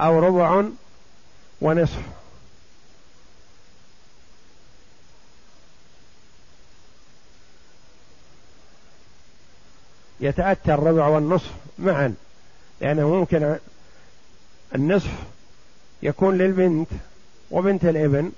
أو 0.00 0.18
ربع 0.18 0.64
ونصف. 1.60 2.02
يتأتى 10.20 10.74
الربع 10.74 11.06
والنصف 11.06 11.50
معا 11.78 12.14
لأنه 12.80 13.08
ممكن 13.08 13.56
النصف 14.74 15.10
يكون 16.02 16.38
للبنت 16.38 16.88
وبنت 17.50 17.84
الابن 17.84 18.32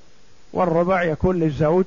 والربع 0.52 1.02
يكون 1.02 1.38
للزوج 1.38 1.85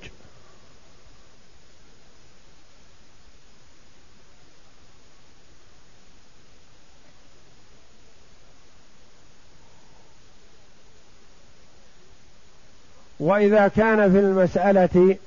وإذا 13.25 13.67
كان 13.67 14.11
في 14.11 14.19
المسألة 14.19 15.17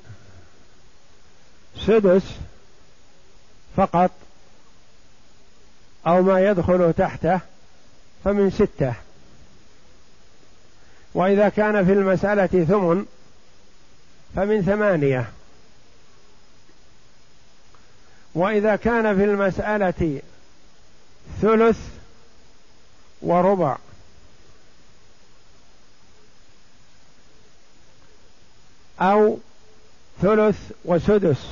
سدس 1.87 2.23
فقط 3.77 4.11
أو 6.07 6.23
ما 6.23 6.51
يدخل 6.51 6.93
تحته 6.93 7.41
فمن 8.25 8.51
ستة. 8.51 8.95
وإذا 11.15 11.49
كان 11.49 11.87
في 11.87 11.93
المسألة 11.93 12.47
ثمن 12.47 13.07
فمن 14.37 14.63
ثمانية. 14.63 15.31
وإذا 18.35 18.77
كان 18.77 19.17
في 19.17 19.25
المسألة 19.25 20.21
ثلث 21.43 21.79
وربع. 23.23 23.77
أو 29.01 29.39
ثلث 30.23 30.73
وسدس. 30.85 31.47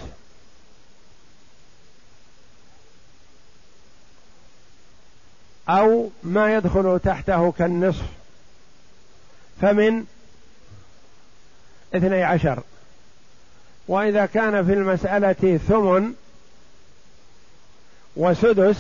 أو 5.68 6.10
ما 6.22 6.54
يدخل 6.54 7.00
تحته 7.04 7.52
كالنصف. 7.52 8.06
فمن 9.60 10.04
اثني 11.94 12.22
عشر. 12.22 12.62
وإذا 13.88 14.26
كان 14.26 14.66
في 14.66 14.72
المسألة 14.72 15.58
ثمن 15.68 16.14
وسدس 18.16 18.76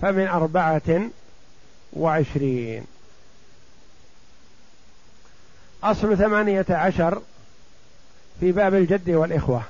فمن 0.00 0.26
أربعة 0.28 1.10
وعشرين. 1.92 2.86
أصل 5.82 6.16
ثمانية 6.16 6.66
عشر 6.70 7.22
في 8.40 8.52
باب 8.52 8.74
الجد 8.74 9.10
والإخوة. 9.10 9.62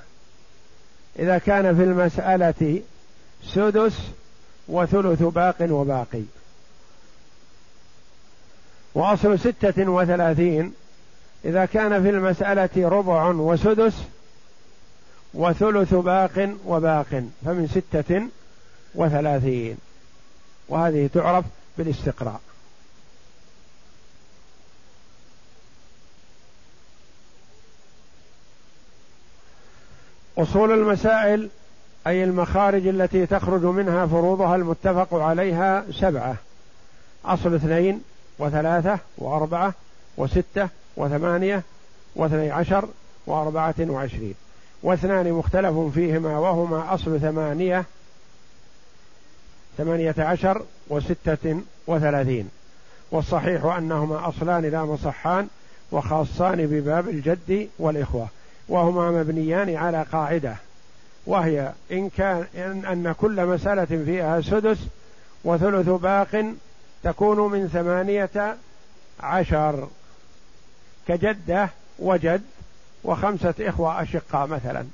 إذا 1.18 1.38
كان 1.38 1.76
في 1.76 1.84
المسألة 1.84 2.82
سدس 3.44 3.98
وثلث 4.68 5.22
باق 5.22 5.56
وباقي. 5.60 6.22
وأصل 8.94 9.38
ستة 9.38 9.90
وثلاثين. 9.90 10.74
إذا 11.44 11.64
كان 11.64 12.02
في 12.02 12.10
المسألة 12.10 12.88
ربع 12.88 13.26
وسدس 13.28 14.02
وثلث 15.34 15.94
باق 15.94 16.54
وباق 16.66 17.24
فمن 17.44 17.68
ستة 17.68 18.22
وثلاثين. 18.94 19.76
وهذه 20.68 21.10
تعرف 21.14 21.44
بالاستقراء. 21.78 22.40
أصول 30.38 30.72
المسائل 30.72 31.48
أي 32.06 32.24
المخارج 32.24 32.86
التي 32.86 33.26
تخرج 33.26 33.64
منها 33.64 34.06
فروضها 34.06 34.56
المتفق 34.56 35.14
عليها 35.14 35.84
سبعة. 35.92 36.36
أصل 37.24 37.54
اثنين 37.54 38.02
وثلاثة 38.38 38.98
وأربعة 39.18 39.74
وستة 40.16 40.68
وثمانية 40.96 41.62
واثني 42.16 42.50
عشر 42.50 42.88
وأربعة 43.26 43.74
وعشرين. 43.80 44.34
واثنان 44.82 45.32
مختلف 45.32 45.78
فيهما 45.94 46.38
وهما 46.38 46.94
أصل 46.94 47.20
ثمانية 47.20 47.84
ثمانية 49.78 50.14
عشر 50.18 50.62
وستة 50.88 51.60
وثلاثين. 51.86 52.48
والصحيح 53.10 53.64
أنهما 53.64 54.28
أصلان 54.28 54.64
لا 54.64 54.84
مصحان 54.84 55.48
وخاصان 55.92 56.66
بباب 56.66 57.08
الجد 57.08 57.68
والإخوة. 57.78 58.28
وهما 58.70 59.10
مبنيان 59.10 59.76
على 59.76 60.02
قاعدة 60.02 60.56
وهي 61.26 61.72
إن 61.92 62.10
كان 62.10 62.46
إن, 62.54 62.84
أن 62.84 63.12
كل 63.12 63.46
مسألة 63.46 63.84
فيها 63.84 64.40
سدس 64.40 64.78
وثلث 65.44 65.88
باق 65.88 66.54
تكون 67.02 67.52
من 67.52 67.68
ثمانية 67.68 68.56
عشر. 69.20 69.88
كجدة 71.08 71.68
وجد 71.98 72.42
وخمسة 73.04 73.54
إخوة 73.60 74.02
أشقاء 74.02 74.46
مثلا. 74.46 74.84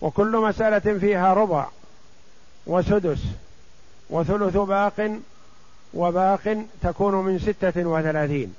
وكل 0.00 0.36
مسألة 0.36 0.98
فيها 0.98 1.34
ربع 1.34 1.66
وسدس 2.66 3.20
وثلث 4.10 4.56
باق 4.56 5.18
وباق 5.94 6.64
تكون 6.82 7.14
من 7.14 7.38
ستة 7.38 7.86
وثلاثين. 7.86 8.54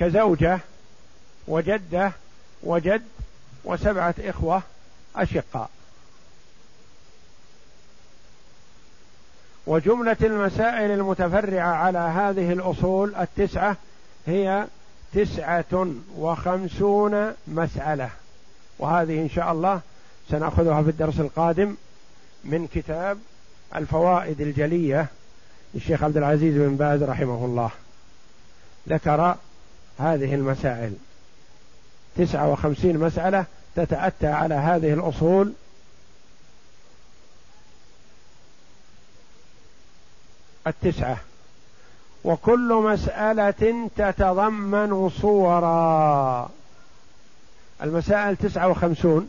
كزوجة 0.00 0.60
وجدة 1.48 2.12
وجد 2.62 3.02
وسبعة 3.64 4.14
إخوة 4.20 4.62
أشقاء. 5.16 5.70
وجملة 9.66 10.16
المسائل 10.22 10.90
المتفرعة 10.90 11.74
على 11.74 11.98
هذه 11.98 12.52
الأصول 12.52 13.14
التسعة 13.14 13.76
هي 14.26 14.66
تسعة 15.14 15.92
وخمسون 16.16 17.32
مسألة. 17.46 18.10
وهذه 18.78 19.22
إن 19.22 19.30
شاء 19.30 19.52
الله 19.52 19.80
سنأخذها 20.30 20.82
في 20.82 20.90
الدرس 20.90 21.20
القادم 21.20 21.76
من 22.44 22.66
كتاب 22.66 23.18
الفوائد 23.76 24.40
الجلية 24.40 25.06
للشيخ 25.74 26.02
عبد 26.02 26.16
العزيز 26.16 26.54
بن 26.54 26.76
باز 26.76 27.02
رحمه 27.02 27.44
الله. 27.44 27.70
ذكر 28.88 29.36
هذه 29.98 30.34
المسائل. 30.34 30.92
تسعة 32.18 32.52
وخمسين 32.52 32.98
مسألة 32.98 33.44
تتأتى 33.76 34.26
على 34.26 34.54
هذه 34.54 34.92
الأصول. 34.92 35.52
التسعة. 40.66 41.16
وكل 42.24 42.74
مسألة 42.74 43.88
تتضمن 43.96 45.10
صورا. 45.20 46.50
المسائل 47.82 48.36
تسعة 48.36 48.68
وخمسون. 48.68 49.28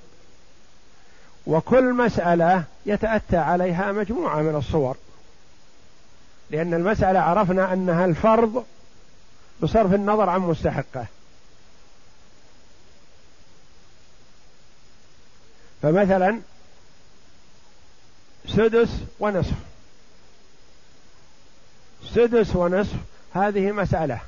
وكل 1.47 1.93
مسألة 1.93 2.63
يتأتى 2.85 3.37
عليها 3.37 3.91
مجموعة 3.91 4.41
من 4.41 4.55
الصور. 4.55 4.97
لأن 6.51 6.73
المسألة 6.73 7.19
عرفنا 7.19 7.73
أنها 7.73 8.05
الفرض 8.05 8.65
بصرف 9.61 9.93
النظر 9.93 10.29
عن 10.29 10.39
مستحقه. 10.39 11.05
فمثلا 15.81 16.39
سدس 18.47 18.89
ونصف. 19.19 19.53
سدس 22.13 22.55
ونصف 22.55 22.95
هذه 23.33 23.71
مسألة. 23.71 24.19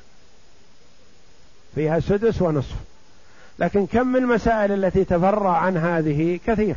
فيها 1.74 2.00
سدس 2.00 2.42
ونصف. 2.42 2.74
لكن 3.58 3.86
كم 3.86 4.06
من 4.06 4.16
المسائل 4.16 4.84
التي 4.84 5.04
تفرع 5.04 5.56
عن 5.56 5.76
هذه؟ 5.76 6.40
كثير. 6.46 6.76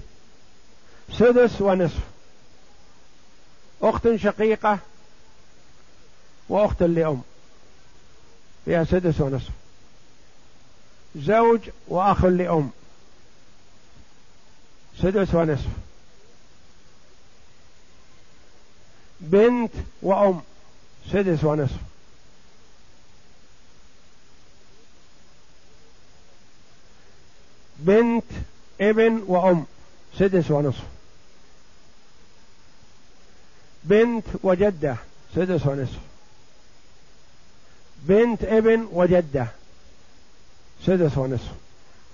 سدس 1.11 1.61
ونصف. 1.61 1.99
أخت 3.81 4.15
شقيقة 4.15 4.79
وأخت 6.49 6.83
لأم. 6.83 7.21
فيها 8.65 8.83
سدس 8.83 9.21
ونصف. 9.21 9.51
زوج 11.15 11.59
وأخ 11.87 12.25
لأم. 12.25 12.71
سدس 15.01 15.33
ونصف 15.33 15.67
بنت 19.21 19.71
وأم. 20.01 20.41
سدس 21.11 21.43
ونصف 21.43 21.77
بنت 27.79 28.23
ابن 28.81 29.23
وأم. 29.27 29.65
سدس 30.19 30.51
ونصف 30.51 30.83
بنت 33.83 34.25
وجدة. 34.43 34.95
سدس 35.35 35.65
ونصف 35.65 35.99
بنت 38.03 38.43
ابن 38.43 38.87
وجدة. 38.91 39.47
سدس 40.85 41.17
ونصف 41.17 41.51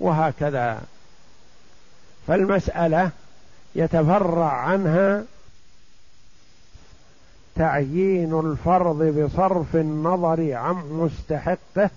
وهكذا. 0.00 0.82
فالمسألة 2.30 3.10
يتفرع 3.74 4.52
عنها 4.52 5.24
تعيين 7.56 8.40
الفرض 8.40 9.02
بصرف 9.02 9.76
النظر 9.76 10.52
عن 10.52 10.74
مستحقه 10.74 11.90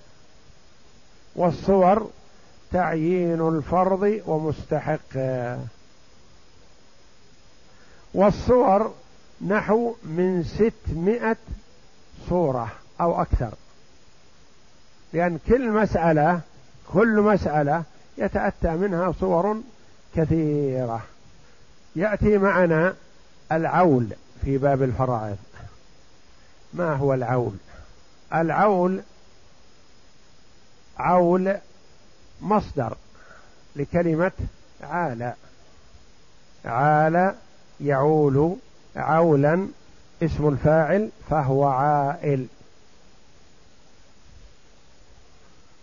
والصور 1.36 2.10
تعيين 2.72 3.48
الفرض 3.48 4.22
ومستحقه. 4.26 5.60
والصور 8.14 8.94
نحو 9.48 9.96
من 10.04 10.44
ستمائة 10.44 11.38
صورة 12.30 12.72
أو 13.02 13.22
أكثر. 13.22 13.52
لأن 15.14 15.40
كل 15.48 15.72
مسألة 15.72 16.42
كل 16.94 17.22
مسألة 17.22 17.84
يتأتى 18.18 18.72
منها 18.72 19.12
صور 19.20 19.62
كثيرة. 20.16 21.04
يأتي 21.96 22.38
معنا 22.38 22.96
العول 23.52 24.08
في 24.46 24.58
باب 24.58 24.84
الفرائض. 24.84 25.38
ما 26.74 26.96
هو 26.96 27.14
العول؟ 27.14 27.54
العول 28.34 29.02
عول 30.98 31.58
مصدر 32.42 32.98
لكلمة 33.76 34.32
عال. 34.84 35.34
عال 36.66 37.36
يعول 37.82 38.58
عولا 38.96 39.68
اسم 40.24 40.48
الفاعل 40.48 41.10
فهو 41.30 41.66
عائل. 41.66 42.48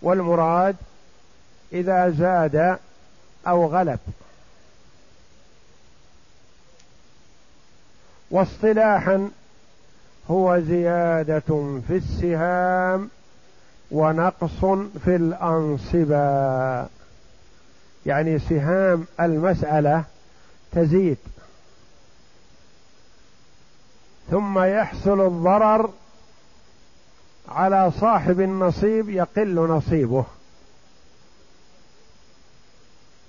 والمراد 0.02 0.76
إذا 1.72 2.10
زاد 2.10 2.78
أو 3.46 3.66
غلب. 3.66 3.98
واصطلاحا 8.30 9.30
هو 10.30 10.60
زيادة 10.60 11.80
في 11.88 11.96
السهام 11.96 13.10
ونقص 13.90 14.64
في 15.04 15.16
الأنصبة. 15.16 16.86
يعني 18.06 18.38
سهام 18.38 19.06
المسألة 19.20 20.04
تزيد. 20.72 21.18
ثم 24.30 24.58
يحصل 24.58 25.26
الضرر 25.26 25.90
على 27.48 27.92
صاحب 28.00 28.40
النصيب 28.40 29.08
يقل 29.08 29.54
نصيبه. 29.54 30.24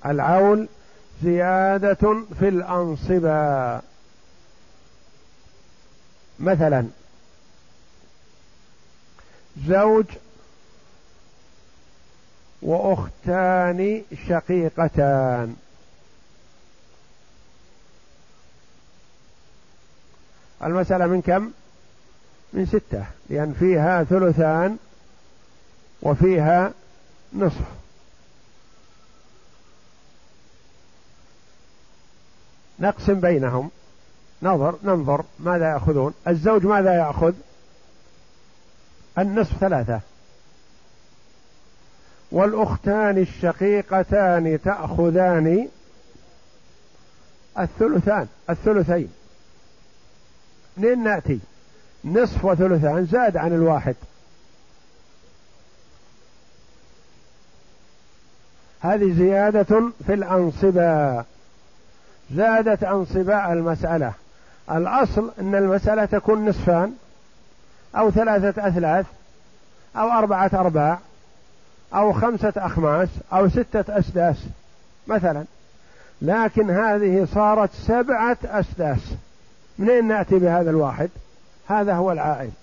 العول 0.05 0.67
زيادة 1.23 2.23
في 2.39 2.47
الأنصبة. 2.47 3.81
مثلا 6.39 6.87
زوج 9.67 10.05
وأختان 12.61 14.03
شقيقتان. 14.27 15.55
المسألة 20.63 21.07
من 21.07 21.21
كم؟ 21.21 21.51
من 22.53 22.65
ستة 22.65 23.05
لأن 23.29 23.53
فيها 23.53 24.03
ثلثان 24.03 24.77
وفيها 26.01 26.73
نصف. 27.33 27.80
نقسم 32.81 33.19
بينهم. 33.19 33.69
نظر 34.43 34.75
ننظر 34.83 35.23
ماذا 35.39 35.69
يأخذون. 35.69 36.13
الزوج 36.27 36.65
ماذا 36.65 36.93
يأخذ؟ 36.93 37.33
النصف 39.17 39.57
ثلاثة. 39.57 39.99
والأختان 42.31 43.17
الشقيقتان 43.17 44.59
تأخذان 44.63 45.67
الثلثان 47.59 48.27
الثلثين. 48.49 49.13
منين 50.77 51.03
نأتي؟ 51.03 51.39
نصف 52.05 52.45
وثلثان 52.45 53.05
زاد 53.05 53.37
عن 53.37 53.53
الواحد. 53.53 53.95
هذه 58.79 59.13
زيادة 59.13 59.91
في 60.05 60.13
الأنصبة. 60.13 61.23
زادت 62.35 62.83
أنصباء 62.83 63.53
المسألة. 63.53 64.13
الأصل 64.71 65.31
أن 65.39 65.55
المسألة 65.55 66.05
تكون 66.05 66.49
نصفان 66.49 66.93
أو 67.95 68.11
ثلاثة 68.11 68.67
أثلاث 68.67 69.05
أو 69.95 70.11
أربعة 70.11 70.51
أرباع 70.53 70.99
أو 71.93 72.13
خمسة 72.13 72.53
أخماس 72.57 73.09
أو 73.33 73.49
ستة 73.49 73.99
أسداس 73.99 74.37
مثلا. 75.07 75.45
لكن 76.21 76.69
هذه 76.69 77.27
صارت 77.33 77.69
سبعة 77.73 78.37
أسداس. 78.45 79.13
منين 79.79 80.07
نأتي 80.07 80.39
بهذا 80.39 80.69
الواحد؟ 80.69 81.09
هذا 81.67 81.93
هو 81.93 82.11
العائد. 82.11 82.53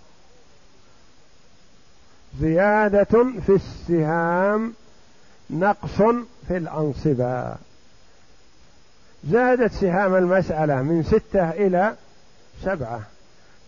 زيادة 2.41 3.25
في 3.47 3.53
السهام 3.53 4.73
نقص 5.51 6.03
في 6.49 6.57
الأنصبة 6.57 7.55
زادت 9.25 9.73
سهام 9.73 10.15
المسألة 10.15 10.83
من 10.83 11.03
ستة 11.03 11.51
إلى 11.51 11.97
سبعة. 12.65 13.03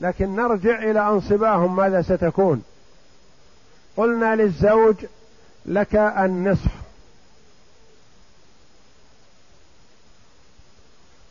لكن 0.00 0.36
نرجع 0.36 0.78
إلى 0.90 1.00
أنصباهم 1.00 1.76
ماذا 1.76 2.02
ستكون. 2.02 2.62
قلنا 3.96 4.34
للزوج 4.34 4.94
لك 5.66 5.96
النصف. 5.96 6.70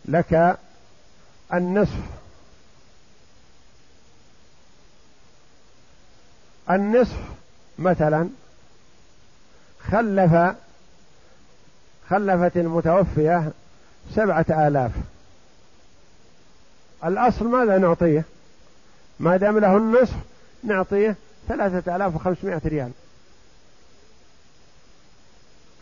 لك 0.05 0.57
النصف. 1.53 1.99
النصف 6.70 7.17
مثلا 7.80 8.30
خلف 9.91 10.55
خلفت 12.09 12.57
المتوفية 12.57 13.51
سبعة 14.15 14.45
آلاف. 14.49 14.91
الأصل 17.05 17.47
ماذا 17.47 17.77
نعطيه؟ 17.77 18.23
ما 19.19 19.37
دام 19.37 19.59
له 19.59 19.77
النصف 19.77 20.15
نعطيه 20.63 21.15
ثلاثة 21.47 21.95
آلاف 21.95 22.15
وخمسمائة 22.15 22.61
ريال. 22.65 22.91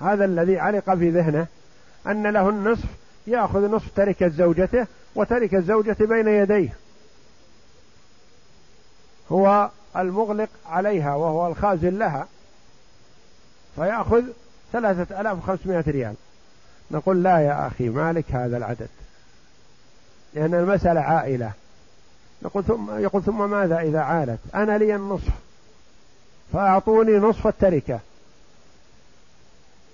هذا 0.02 0.26
الذي 0.26 0.60
علق 0.60 0.96
في 0.96 1.10
ذهنه 1.10 1.48
أن 2.08 2.28
له 2.28 2.50
النصف 2.50 2.86
يأخذ 3.28 3.72
نصف 3.72 3.96
تركة 3.96 4.28
زوجته 4.28 4.88
وتركة 5.16 5.60
زوجته 5.60 6.06
بين 6.06 6.28
يديه. 6.28 6.70
هو 9.32 9.70
المغلق 9.96 10.50
عليها 10.66 11.16
وهو 11.16 11.48
الخازن 11.48 11.98
لها. 11.98 12.28
فيأخذ 13.76 14.24
ثلاثة 14.74 15.22
آلاف 15.22 15.38
وخمسمائة 15.38 15.84
ريال. 15.88 16.16
نقول 16.92 17.24
لا 17.24 17.40
يا 17.40 17.68
أخي 17.68 17.90
مالك 17.90 18.32
هذا 18.32 18.58
العدد؟ 18.58 18.90
لأن 20.34 20.54
المسألة 20.54 21.02
عائلة. 21.02 21.52
نقول 22.44 22.64
ثم 22.64 22.98
يقول 22.98 23.24
ثم 23.24 23.50
ماذا 23.50 23.80
إذا 23.80 24.00
عالت؟ 24.00 24.40
أنا 24.56 24.78
لي 24.78 24.96
النصف 24.96 25.34
فأعطوني 26.54 27.18
نصف 27.18 27.48
التركة. 27.48 28.00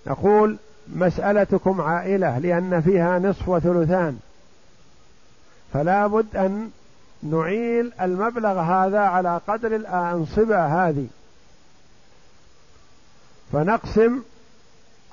نقول 0.07 0.57
مسألتكم 0.87 1.81
عائلة 1.81 2.37
لأن 2.37 2.81
فيها 2.81 3.19
نصف 3.19 3.49
وثلثان. 3.49 4.19
فلا 5.73 6.07
بد 6.07 6.35
أن 6.35 6.71
نعيل 7.23 7.91
المبلغ 8.01 8.59
هذا 8.59 8.99
على 8.99 9.41
قدر 9.47 9.75
الأنصبة 9.75 10.65
هذه. 10.65 11.07
فنقسم 13.51 14.21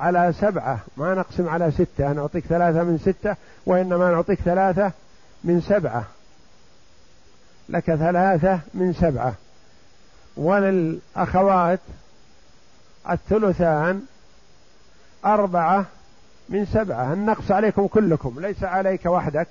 على 0.01 0.33
سبعة 0.41 0.79
ما 0.97 1.15
نقسم 1.15 1.49
على 1.49 1.71
ستة 1.71 2.13
نعطيك 2.13 2.45
ثلاثة 2.45 2.83
من 2.83 2.99
ستة 2.99 3.37
وإنما 3.67 4.11
نعطيك 4.11 4.41
ثلاثة 4.41 4.93
من 5.45 5.61
سبعة. 5.61 6.05
لك 7.69 7.85
ثلاثة 7.95 8.61
من 8.75 8.93
سبعة. 8.93 9.35
وللأخوات 10.37 11.81
الثلثان 13.11 14.03
أربعة 15.25 15.85
من 16.49 16.67
سبعة. 16.67 17.13
النقص 17.13 17.51
عليكم 17.51 17.87
كلكم 17.87 18.41
ليس 18.41 18.65
عليك 18.65 19.07
وحدك. 19.07 19.49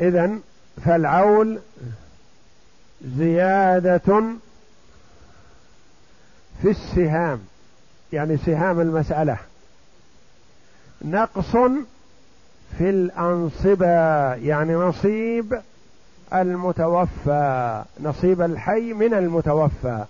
إذا 0.00 0.38
فالعول 0.84 1.58
زيادة 3.16 4.22
في 6.62 6.70
السهام 6.70 7.40
يعني 8.12 8.36
سهام 8.36 8.80
المسألة. 8.80 9.38
نقص 11.02 11.50
في 12.78 12.90
الأنصبة 12.90 13.86
يعني 14.34 14.74
نصيب 14.74 15.60
المتوفى 16.34 17.84
نصيب 18.00 18.42
الحي 18.42 18.92
من 18.92 19.14
المتوفى. 19.14 20.04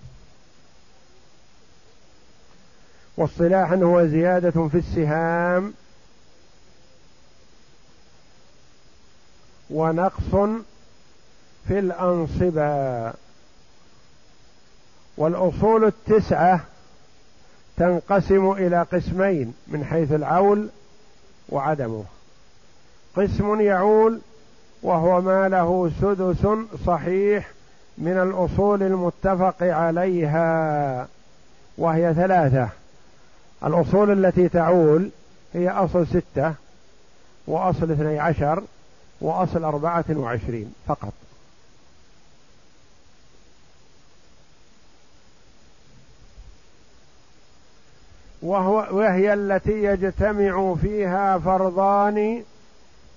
واصطلاحا 3.17 3.75
هو 3.75 4.05
زيادة 4.05 4.67
في 4.67 4.77
السهام 4.77 5.73
ونقص 9.71 10.61
في 11.67 11.79
الأنصبة. 11.79 13.13
والأصول 15.17 15.85
التسعة 15.85 16.59
تنقسم 17.77 18.51
إلى 18.51 18.81
قسمين 18.81 19.53
من 19.67 19.85
حيث 19.85 20.11
العول 20.11 20.69
وعدمه. 21.49 22.03
قسم 23.15 23.61
يعول 23.61 24.19
وهو 24.83 25.21
ما 25.21 25.49
له 25.49 25.91
سدس 26.01 26.47
صحيح 26.85 27.51
من 27.97 28.17
الأصول 28.17 28.83
المتفق 28.83 29.55
عليها 29.61 31.07
وهي 31.77 32.13
ثلاثة. 32.13 32.69
الأصول 33.65 34.25
التي 34.25 34.49
تعول 34.49 35.09
هي 35.53 35.69
أصل 35.69 36.07
ستة 36.07 36.53
وأصل 37.47 37.91
اثني 37.91 38.19
عشر 38.19 38.63
وأصل 39.21 39.63
أربعة 39.63 40.05
وعشرين 40.09 40.73
فقط. 40.87 41.13
وهو 48.41 48.87
وهي 48.91 49.33
التي 49.33 49.83
يجتمع 49.83 50.75
فيها 50.75 51.37
فرضان 51.37 52.43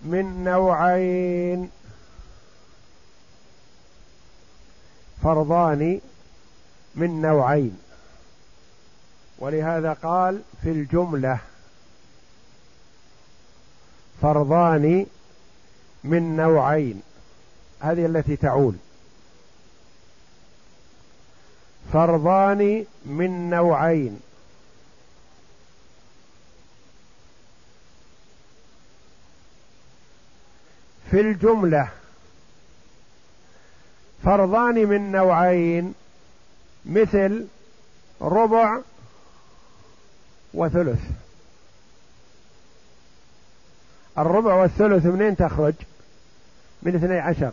من 0.03 0.45
نوعين. 0.45 1.71
فرضان 5.23 6.01
من 6.95 7.23
نوعين. 7.23 7.79
ولهذا 9.39 9.93
قال 9.93 10.43
في 10.63 10.71
الجملة 10.71 11.39
فرضان 14.23 15.07
من 16.05 16.37
نوعين. 16.37 17.03
هذه 17.81 18.07
التي 18.07 18.37
تعول. 18.37 18.75
فرضان 21.93 22.85
من 23.05 23.51
نوعين. 23.51 24.21
في 31.11 31.21
الجملة 31.21 31.89
فرضان 34.25 34.75
من 34.75 35.13
نوعين 35.13 35.95
مثل 36.87 37.47
ربع 38.21 38.81
وثلث. 40.55 41.01
الربع 44.19 44.55
والثلث 44.55 45.07
منين 45.07 45.37
تخرج؟ 45.37 45.75
من 46.85 46.97
اثني 46.97 47.19
عشر. 47.19 47.53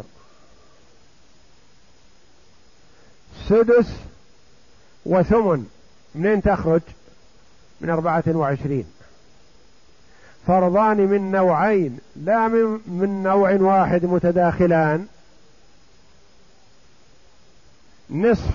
سدس 3.49 3.87
وثمن 5.05 5.65
منين 6.15 6.41
تخرج؟ 6.41 6.81
من 7.81 7.89
أربعة 7.89 8.23
وعشرين. 8.27 8.85
فرضان 10.47 10.97
من 10.97 11.31
نوعين 11.31 11.99
لا 12.15 12.47
من, 12.47 12.79
من 12.87 13.23
نوع 13.23 13.53
واحد 13.53 14.05
متداخلان. 14.05 15.07
نصف 18.09 18.53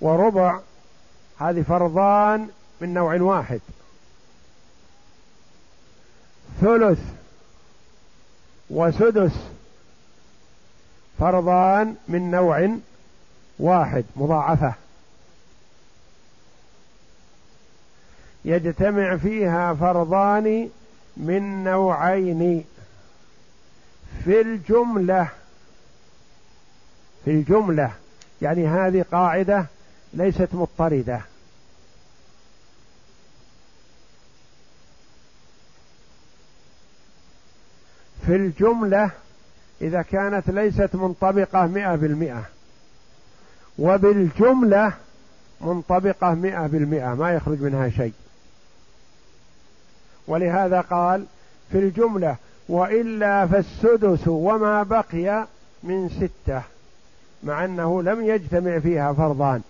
وربع 0.00 0.60
هذه 1.38 1.62
فرضان 1.62 2.48
من 2.80 2.94
نوع 2.94 3.20
واحد. 3.20 3.60
ثلث 6.60 6.98
وسدس 8.70 9.53
فرضان 11.18 11.96
من 12.08 12.30
نوع 12.30 12.76
واحد 13.58 14.04
مضاعفة. 14.16 14.74
يجتمع 18.44 19.16
فيها 19.16 19.74
فرضان 19.74 20.70
من 21.16 21.64
نوعين. 21.64 22.64
في 24.24 24.40
الجملة 24.40 25.28
في 27.24 27.30
الجملة 27.30 27.92
يعني 28.42 28.68
هذه 28.68 29.04
قاعدة 29.12 29.66
ليست 30.14 30.48
مضطردة. 30.52 31.20
في 38.26 38.36
الجملة 38.36 39.10
إذا 39.82 40.02
كانت 40.02 40.50
ليست 40.50 40.90
منطبقة 40.94 41.66
مئة 41.66 41.94
بالمئة. 41.94 42.44
وبالجملة 43.78 44.92
منطبقة 45.60 46.34
مئة 46.34 46.66
بالمئة 46.66 47.14
ما 47.14 47.32
يخرج 47.32 47.60
منها 47.60 47.88
شيء. 47.88 48.12
ولهذا 50.26 50.80
قال 50.80 51.26
في 51.72 51.78
الجملة 51.78 52.36
وإلا 52.68 53.46
فالسدس 53.46 54.28
وما 54.28 54.82
بقي 54.82 55.46
من 55.82 56.08
ستة 56.08 56.62
مع 57.42 57.64
أنه 57.64 58.02
لم 58.02 58.24
يجتمع 58.24 58.78
فيها 58.78 59.12
فرضان. 59.12 59.62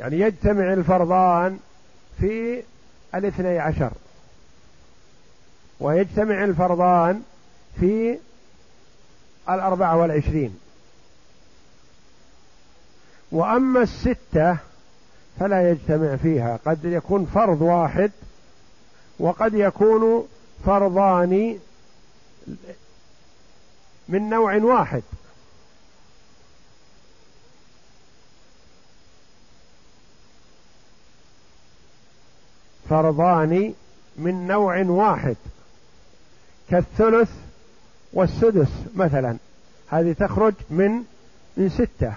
يعني 0.00 0.20
يجتمع 0.20 0.72
الفرضان 0.72 1.58
في 2.20 2.62
الاثني 3.14 3.58
عشر. 3.58 3.90
ويجتمع 5.80 6.44
الفرضان 6.44 7.22
في 7.80 8.18
الأربعة 9.48 9.96
والعشرين. 9.96 10.58
وأما 13.32 13.82
الستة 13.82 14.56
فلا 15.40 15.70
يجتمع 15.70 16.16
فيها 16.16 16.58
قد 16.66 16.84
يكون 16.84 17.26
فرض 17.26 17.62
واحد 17.62 18.10
وقد 19.18 19.54
يكون 19.54 20.28
فرضان 20.64 21.58
من 24.08 24.30
نوع 24.30 24.56
واحد. 24.56 25.02
فرضان 32.88 33.74
من 34.16 34.46
نوع 34.46 34.82
واحد. 34.82 35.36
كالثلث 36.70 37.30
والسدس 38.12 38.68
مثلا. 38.96 39.36
هذه 39.88 40.12
تخرج 40.12 40.54
من 40.70 41.02
من 41.56 41.68
ستة. 41.68 42.12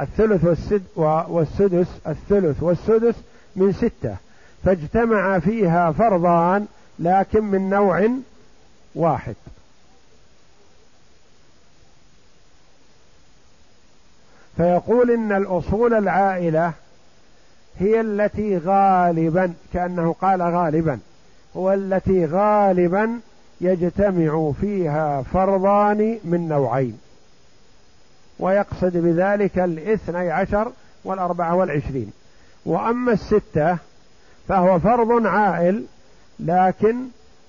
الثلث 0.00 0.44
والسد 0.44 0.82
والسدس 0.96 1.86
الثلث 2.06 2.62
والسدس 2.62 3.14
من 3.56 3.72
ستة. 3.72 4.16
فاجتمع 4.64 5.38
فيها 5.38 5.92
فرضان 5.92 6.66
لكن 6.98 7.44
من 7.44 7.70
نوع 7.70 8.10
واحد. 8.94 9.34
فيقول 14.56 15.10
إن 15.10 15.32
الأصول 15.32 15.94
العائلة 15.94 16.72
هي 17.78 18.00
التي 18.00 18.58
غالبا 18.58 19.52
كأنه 19.72 20.12
قال 20.12 20.42
غالبا 20.42 20.98
هو 21.56 21.72
التي 21.72 22.26
غالبا 22.26 23.20
يجتمع 23.62 24.52
فيها 24.60 25.22
فرضان 25.22 26.18
من 26.24 26.48
نوعين. 26.48 26.98
ويقصد 28.38 28.96
بذلك 28.96 29.58
الاثني 29.58 30.30
عشر 30.30 30.72
والأربعة 31.04 31.54
والعشرين. 31.54 32.12
وأما 32.66 33.12
الستة 33.12 33.78
فهو 34.48 34.78
فرض 34.78 35.26
عائل 35.26 35.84
لكن 36.40 36.96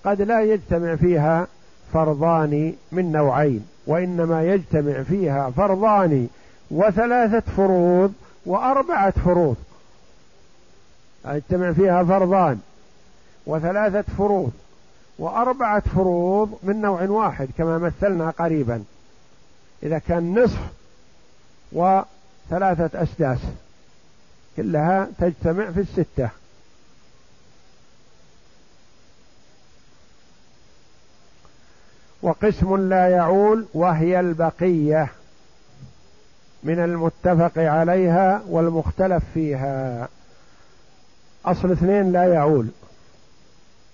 قد 0.06 0.22
لا 0.22 0.42
يجتمع 0.42 0.96
فيها 0.96 1.48
فرضان 1.94 2.74
من 2.92 3.12
نوعين 3.12 3.68
وإنما 3.88 4.44
يجتمع 4.44 5.04
فيها 5.04 5.50
فرضان 5.50 6.28
وثلاثة 6.72 7.52
فروض 7.58 8.14
وأربعة 8.46 9.12
فروض. 9.12 9.56
يجتمع 11.26 11.72
فيها 11.72 12.04
فرضان 12.04 12.60
وثلاثة 13.46 14.06
فروض. 14.18 14.52
وأربعة 15.20 15.80
فروض 15.80 16.60
من 16.64 16.82
نوع 16.82 17.04
واحد 17.04 17.50
كما 17.58 17.78
مثلنا 17.78 18.30
قريبا. 18.30 18.84
إذا 19.84 20.00
كان 20.00 20.40
نصف 20.44 20.60
وثلاثة 21.72 23.04
أسداس 23.04 23.40
كلها 24.58 25.08
تجتمع 25.20 25.72
في 25.72 25.80
الستة. 25.80 26.30
وقسم 32.22 32.90
لا 32.90 33.10
يعول 33.10 33.66
وهي 33.74 34.20
البقية 34.20 35.08
من 36.64 36.80
المتفق 36.80 37.52
عليها 37.58 38.42
والمختلف 38.48 39.24
فيها. 39.34 40.08
أصل 41.46 41.72
اثنين 41.72 42.12
لا 42.12 42.34
يعول. 42.34 42.68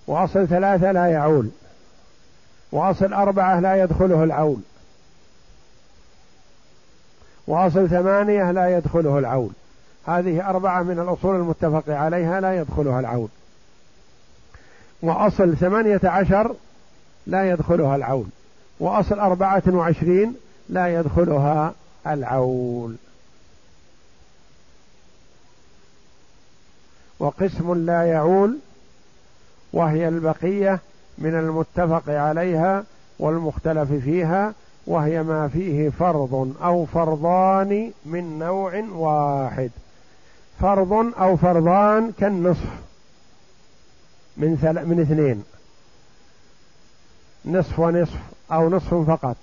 وأصل 0.06 0.48
ثلاثة 0.48 0.92
لا 0.92 1.06
يعول. 1.06 1.50
وأصل 2.72 3.12
أربعة 3.12 3.60
لا 3.60 3.82
يدخله 3.82 4.24
العول. 4.24 4.60
وأصل 7.46 7.88
ثمانية 7.88 8.50
لا 8.50 8.76
يدخله 8.76 9.18
العول. 9.18 9.50
هذه 10.06 10.50
أربعة 10.50 10.82
من 10.82 10.98
الأصول 10.98 11.36
المتفق 11.36 11.94
عليها 11.94 12.40
لا 12.40 12.56
يدخلها 12.56 13.00
العول. 13.00 13.28
وأصل 15.02 15.56
ثمانية 15.56 16.00
عشر 16.04 16.54
لا 17.26 17.50
يدخلها 17.50 17.96
العول. 17.96 18.26
وأصل 18.80 19.18
أربعة 19.18 19.62
وعشرين 19.68 20.34
لا 20.68 21.00
يدخلها 21.00 21.74
العول. 22.06 22.96
وقسم 27.18 27.74
لا 27.74 28.02
يعول 28.04 28.58
وهي 29.72 30.08
البقية 30.08 30.80
من 31.18 31.34
المتفق 31.34 32.02
عليها 32.08 32.84
والمختلف 33.18 33.92
فيها 33.92 34.54
وهي 34.86 35.22
ما 35.22 35.48
فيه 35.48 35.88
فرض 35.88 36.54
أو 36.62 36.86
فرضان 36.86 37.92
من 38.06 38.38
نوع 38.38 38.84
واحد. 38.92 39.70
فرض 40.60 40.92
أو 41.18 41.36
فرضان 41.36 42.12
كالنصف 42.18 42.68
من 44.36 44.56
ثل... 44.56 44.86
من 44.86 45.00
اثنين. 45.00 45.44
نصف 47.44 47.78
ونصف 47.78 48.18
أو 48.52 48.68
نصف 48.70 48.94
فقط. 48.94 49.36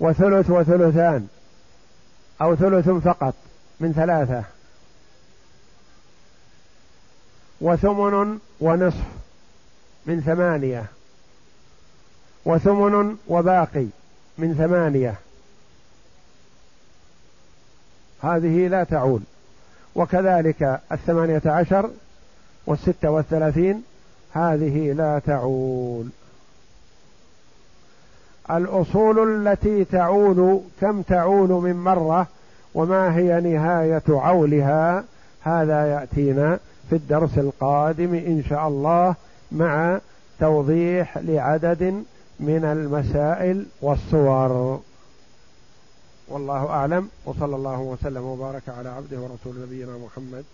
وثلث 0.00 0.50
وثلثان 0.50 1.26
أو 2.42 2.56
ثلث 2.56 2.88
فقط 2.88 3.34
من 3.80 3.92
ثلاثة. 3.92 4.44
وثمن 7.60 8.38
ونصف 8.60 9.04
من 10.06 10.20
ثمانية. 10.20 10.84
وثمن 12.44 13.16
وباقي 13.28 13.86
من 14.38 14.54
ثمانية. 14.54 15.14
هذه 18.22 18.68
لا 18.68 18.84
تعول. 18.84 19.20
وكذلك 19.94 20.80
الثمانية 20.92 21.42
عشر 21.46 21.90
والستة 22.66 23.10
والثلاثين 23.10 23.82
هذه 24.32 24.92
لا 24.92 25.18
تعول. 25.18 26.06
الأصول 28.50 29.46
التي 29.48 29.84
تعول 29.84 30.60
كم 30.80 31.02
تعول 31.02 31.48
من 31.48 31.76
مرة 31.76 32.26
وما 32.74 33.16
هي 33.16 33.40
نهاية 33.40 34.02
عولها 34.08 35.04
هذا 35.42 35.86
يأتينا 35.86 36.58
في 36.90 36.96
الدرس 36.96 37.38
القادم 37.38 38.14
إن 38.14 38.44
شاء 38.48 38.68
الله 38.68 39.14
مع 39.52 40.00
توضيح 40.40 41.18
لعدد 41.18 42.04
من 42.40 42.64
المسائل 42.64 43.66
والصور. 43.82 44.80
والله 46.28 46.66
أعلم 46.66 47.08
وصلى 47.24 47.56
الله 47.56 47.78
وسلم 47.80 48.22
وبارك 48.22 48.62
على 48.68 48.88
عبده 48.88 49.18
ورسول 49.18 49.62
نبينا 49.62 49.98
محمد 50.06 50.44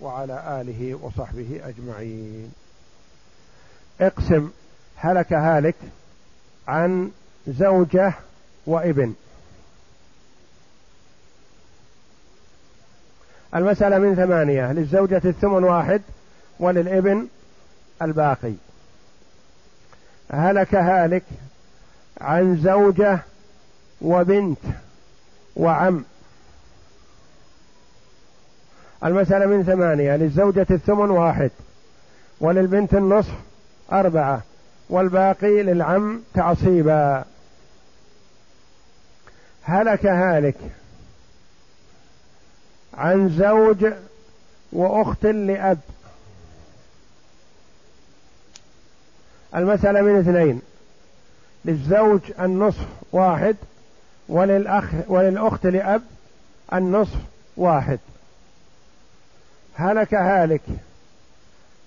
وعلى 0.00 0.60
آله 0.60 0.94
وصحبه 1.02 1.60
أجمعين. 1.64 2.52
اقسم 4.00 4.50
هلك 4.96 5.32
هالك 5.32 5.74
عن 6.68 7.10
زوجة 7.48 8.14
وابن. 8.66 9.14
المسألة 13.54 13.98
من 13.98 14.14
ثمانية 14.14 14.72
للزوجة 14.72 15.22
الثمن 15.24 15.64
واحد 15.64 16.02
وللإبن 16.60 17.26
الباقي. 18.02 18.52
هلك 20.30 20.74
هالك 20.74 21.22
عن 22.20 22.56
زوجة 22.56 23.18
وبنت 24.00 24.58
وعم. 25.56 26.04
المسألة 29.04 29.46
من 29.46 29.64
ثمانية 29.64 30.16
للزوجة 30.16 30.66
الثمن 30.70 31.10
واحد 31.10 31.50
وللبنت 32.40 32.94
النصف 32.94 33.34
أربعة 33.92 34.42
والباقي 34.90 35.62
للعم 35.62 36.20
تعصيبا. 36.34 37.24
هلك 39.62 40.06
هالك 40.06 40.56
عن 42.96 43.28
زوج 43.28 43.92
وأخت 44.72 45.26
لأب. 45.26 45.78
المسألة 49.54 50.02
من 50.02 50.18
اثنين. 50.18 50.62
للزوج 51.64 52.20
النصف 52.40 52.86
واحد 53.12 53.56
وللأخ 54.28 54.84
وللأخت 55.08 55.66
لأب 55.66 56.02
النصف 56.72 57.18
واحد. 57.56 57.98
هلك 59.74 60.14
هالك 60.14 60.62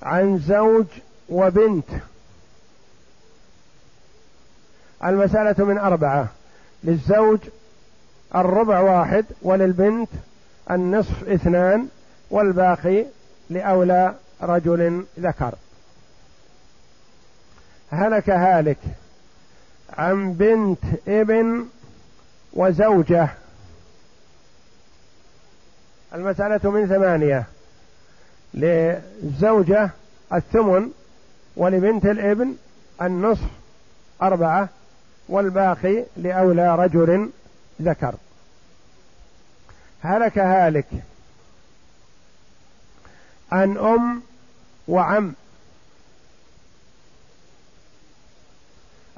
عن 0.04 0.40
زوج 0.40 0.86
وبنت. 1.30 1.90
المسألة 5.04 5.66
من 5.66 5.78
أربعة. 5.78 6.28
للزوج 6.84 7.40
الربع 8.36 8.80
واحد 8.80 9.26
وللبنت 9.42 10.10
النصف 10.72 11.30
اثنان 11.30 11.88
والباقي 12.32 13.06
لأولى 13.50 14.16
رجل 14.42 15.06
ذكر. 15.20 15.56
هلك 17.92 18.30
هالك 18.30 18.78
عن 19.98 20.34
بنت 20.34 20.84
ابن 21.08 21.66
وزوجة. 22.54 23.30
المسألة 26.14 26.72
من 26.72 26.88
ثمانية. 26.88 27.46
للزوجة 28.54 29.90
الثمن 30.34 30.92
ولبنت 31.56 32.06
الابن 32.06 32.56
النصف 33.02 33.48
أربعة 34.22 34.70
والباقي 35.30 36.04
لأولى 36.18 36.76
رجل 36.76 37.30
ذكر. 37.82 38.16
هلك 40.04 40.38
هالك. 40.38 40.88
عن 43.52 43.78
أم 43.78 44.22
وعم. 44.88 45.34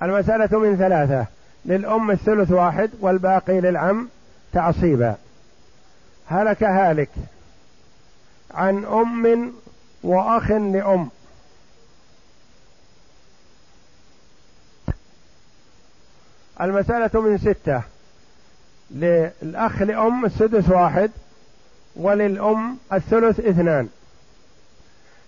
المسألة 0.02 0.60
من 0.60 0.78
ثلاثة. 0.78 1.26
للأم 1.66 2.12
الثلث 2.12 2.52
واحد 2.52 2.92
والباقي 3.00 3.62
للعم 3.62 4.10
تعصيبا. 4.54 5.16
هلك 6.28 6.64
هالك. 6.64 7.10
عن 8.54 8.86
أم 8.86 9.54
وأخ 10.04 10.52
لأم. 10.52 11.10
المسألة 16.62 17.22
من 17.22 17.38
ستة. 17.38 17.84
للأخ 18.96 19.82
لأم 19.82 20.26
السدس 20.26 20.70
واحد 20.70 21.12
وللأم 21.96 22.78
الثلث 22.94 23.40
اثنان. 23.40 23.90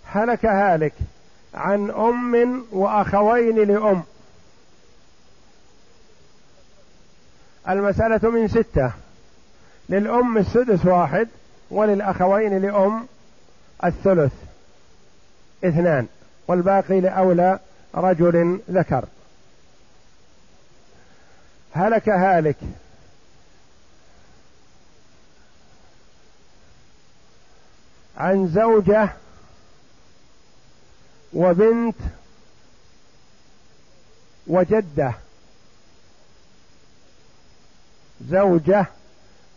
هلك 0.05 0.45
هالك 0.45 0.93
عن 1.53 1.91
أم 1.91 2.65
وأخوين 2.71 3.55
لأم. 3.55 4.03
المسألة 7.69 8.29
من 8.29 8.47
ستة. 8.47 8.91
للأم 9.89 10.37
السدس 10.37 10.85
واحد 10.85 11.27
وللأخوين 11.71 12.61
لأم 12.61 13.07
الثلث 13.85 14.33
اثنان. 15.63 16.07
والباقي 16.47 17.01
لأولى 17.01 17.59
رجل 17.95 18.59
ذكر. 18.71 19.05
هلك 21.73 22.09
هالك 22.09 22.55
عن 28.17 28.47
زوجة 28.47 29.09
وبنت 31.33 31.95
وجدة. 34.47 35.13
زوجة 38.29 38.85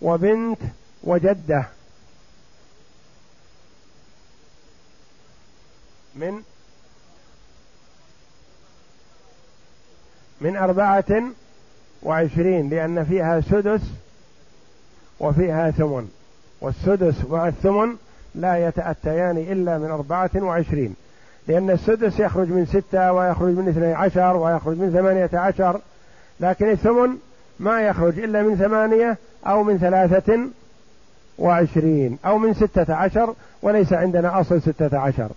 وبنت 0.02 0.58
وجدة. 1.02 1.64
من 6.14 6.42
من 10.40 10.56
أربعة 10.56 11.22
وعشرين 12.02 12.70
لأن 12.70 13.04
فيها 13.04 13.40
سدس 13.40 13.80
وفيها 15.20 15.70
ثمن. 15.70 16.10
والسدس 16.60 17.24
والثمن 17.24 17.96
لا 18.36 18.68
يتأتيان 18.68 19.38
إلا 19.38 19.78
من 19.78 19.90
أربعة 19.90 20.30
وعشرين. 20.36 20.94
لأن 21.48 21.70
السدس 21.70 22.20
يخرج 22.20 22.48
من 22.48 22.66
ستة 22.66 23.12
ويخرج 23.12 23.54
من 23.54 23.68
اثني 23.68 23.94
عشر 23.94 24.36
ويخرج 24.36 24.78
من 24.78 24.90
ثمانية 24.92 25.30
عشر 25.32 25.80
لكن 26.40 26.70
الثمن 26.70 27.16
ما 27.60 27.82
يخرج 27.82 28.18
إلا 28.18 28.42
من 28.42 28.56
ثمانية 28.56 29.18
أو 29.46 29.62
من 29.62 29.78
ثلاثة 29.78 30.38
وعشرين 31.38 32.18
أو 32.26 32.38
من 32.38 32.54
ستة 32.54 32.94
عشر 32.94 33.34
وليس 33.62 33.92
عندنا 33.92 34.40
أصل 34.40 34.62
ستة 34.62 34.98
عشر. 34.98 35.30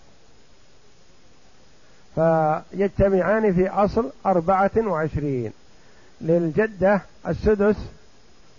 فيجتمعان 2.16 3.54
في 3.54 3.70
أصل 3.70 4.10
أربعة 4.26 4.72
وعشرين. 4.78 5.52
للجدة 6.22 7.02
السدس 7.28 7.76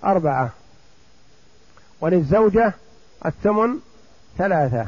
أربعة 0.04 0.50
وللزوجة 2.00 2.72
الثمن 3.26 3.78
ثلاثة. 4.40 4.86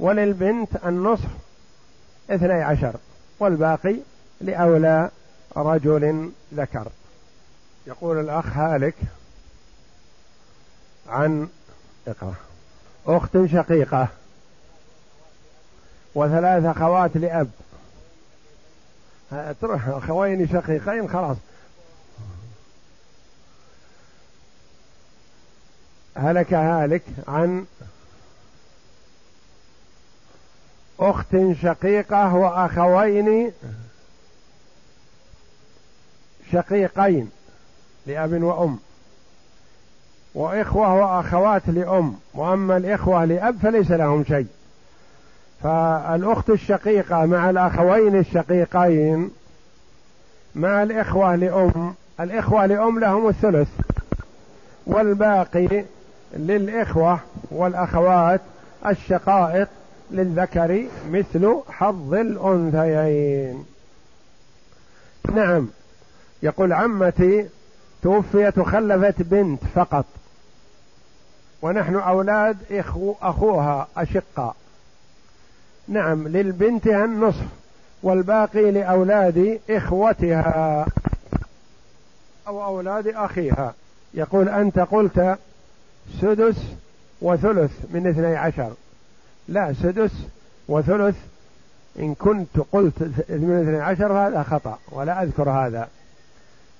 وللبنت 0.00 0.68
النصف 0.86 1.28
اثني 2.30 2.62
عشر 2.62 2.96
والباقي 3.38 3.96
لأولى 4.40 5.10
رجل 5.56 6.32
ذكر. 6.54 6.88
يقول 7.86 8.20
الأخ 8.20 8.46
هالك 8.46 8.94
عن 11.08 11.48
اقرأ. 12.08 12.34
أخت 13.06 13.38
شقيقة 13.46 14.08
وثلاث 16.14 16.64
أخوات 16.64 17.16
لأب. 17.16 17.50
تروح 19.60 19.88
أخوين 19.88 20.48
شقيقين 20.48 21.08
خلاص. 21.08 21.36
هلك 26.16 26.54
هالك 26.54 27.02
عن 27.28 27.64
أخت 31.00 31.36
شقيقة 31.62 32.34
وأخوين 32.34 33.52
شقيقين 36.52 37.30
لأب 38.06 38.42
وأم 38.42 38.78
وإخوة 40.34 40.94
وأخوات 40.94 41.62
لأم 41.66 42.16
وأما 42.34 42.76
الإخوة 42.76 43.24
لأب 43.24 43.58
فليس 43.58 43.90
لهم 43.90 44.24
شيء. 44.24 44.46
فالأخت 45.62 46.50
الشقيقة 46.50 47.26
مع 47.26 47.50
الأخوين 47.50 48.18
الشقيقين 48.18 49.30
مع 50.54 50.82
الإخوة 50.82 51.36
لأم 51.36 51.94
الإخوة 52.20 52.66
لأم 52.66 52.98
لهم 52.98 53.28
الثلث 53.28 53.68
والباقي 54.86 55.84
للإخوة 56.36 57.20
والأخوات 57.50 58.40
الشقائق 58.86 59.68
للذكر 60.10 60.86
مثل 61.10 61.56
حظ 61.68 62.14
الأنثيين. 62.14 63.64
نعم 65.34 65.68
يقول 66.42 66.72
عمتي 66.72 67.48
توفيت 68.02 68.58
وخلفت 68.58 69.22
بنت 69.22 69.60
فقط 69.74 70.04
ونحن 71.62 71.94
أولاد 71.94 72.56
إخو 72.70 73.14
أخوها 73.22 73.88
أشقاء. 73.96 74.56
نعم 75.88 76.28
للبنتها 76.28 77.04
النصف 77.04 77.46
والباقي 78.02 78.70
لأولاد 78.70 79.60
إخوتها 79.70 80.86
أو 82.46 82.64
أولاد 82.64 83.08
أخيها. 83.08 83.74
يقول 84.14 84.48
أنت 84.48 84.78
قلت 84.78 85.38
سدس 86.20 86.56
وثلث 87.20 87.70
من 87.90 88.06
اثني 88.06 88.36
عشر. 88.36 88.72
لا 89.48 89.74
سدس 89.82 90.12
وثلث 90.68 91.16
إن 91.98 92.14
كنت 92.14 92.58
قلت 92.72 93.02
من 93.28 93.62
اثني 93.62 93.80
عشر 93.80 94.12
هذا 94.12 94.42
خطأ 94.42 94.78
ولا 94.90 95.22
أذكر 95.22 95.50
هذا. 95.50 95.88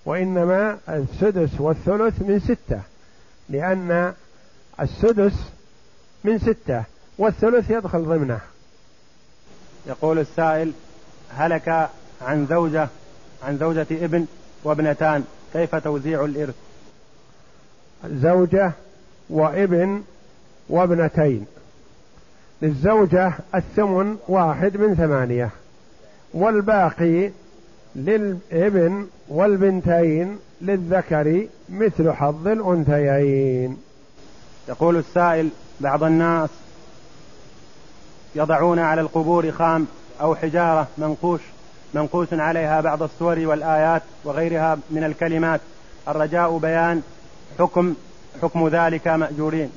وإنما 0.04 0.78
السدس 0.88 1.60
والثلث 1.60 2.22
من 2.22 2.40
ستة 2.40 2.80
لأن 3.48 4.14
السدس 4.80 5.34
من 6.24 6.38
ستة 6.38 6.84
والثلث 7.18 7.70
يدخل 7.70 8.04
ضمنه. 8.04 8.40
يقول 9.86 10.18
السائل 10.18 10.72
هلك 11.36 11.90
عن 12.22 12.46
زوجة 12.46 12.88
عن 13.42 13.58
زوجة 13.58 13.86
ابن 13.90 14.26
وابنتان 14.64 15.24
كيف 15.52 15.74
توزيع 15.74 16.24
الإرث؟ 16.24 16.54
زوجة 18.06 18.72
وابن 19.30 20.02
وابنتين. 20.68 21.46
للزوجة 22.62 23.32
الثمن 23.54 24.16
واحد 24.28 24.76
من 24.76 24.94
ثمانية. 24.94 25.50
والباقي 26.34 27.30
للابن 27.96 29.06
والبنتين 29.28 30.38
للذكر 30.60 31.46
مثل 31.68 32.12
حظ 32.12 32.48
الأنثيين. 32.48 33.76
يقول 34.68 34.96
السائل 34.96 35.48
بعض 35.80 36.04
الناس 36.04 36.50
يضعون 38.34 38.78
على 38.78 39.00
القبور 39.00 39.50
خام 39.50 39.86
أو 40.20 40.34
حجارة 40.34 40.88
منقوش 40.98 41.40
منقوش 41.94 42.28
عليها 42.32 42.80
بعض 42.80 43.02
الصور 43.02 43.38
والآيات 43.38 44.02
وغيرها 44.24 44.78
من 44.90 45.04
الكلمات. 45.04 45.60
الرجاء 46.08 46.58
بيان 46.58 47.02
حكم 47.58 47.94
حكم 48.42 48.68
ذلك 48.68 49.08
مأجورين. 49.08 49.70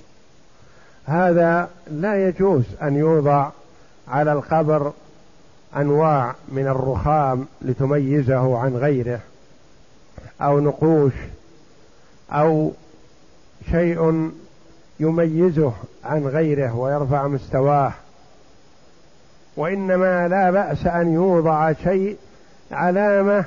هذا 1.06 1.70
لا 1.92 2.28
يجوز 2.28 2.64
أن 2.82 2.96
يوضع 2.96 3.50
على 4.08 4.34
القبر 4.34 4.92
أنواع 5.76 6.36
من 6.48 6.68
الرخام 6.68 7.46
لتميزه 7.62 8.58
عن 8.58 8.76
غيره 8.76 9.20
أو 10.42 10.60
نقوش 10.60 11.14
أو 12.32 12.72
شيء 13.72 14.32
يميزه 15.00 15.74
عن 16.06 16.28
غيره 16.28 16.76
ويرفع 16.76 17.28
مستواه. 17.28 17.92
وإنما 19.58 20.28
لا 20.28 20.52
بأس 20.52 20.88
أن 20.88 21.14
يوضع 21.14 21.74
شيء 21.74 22.18
علامة 22.72 23.46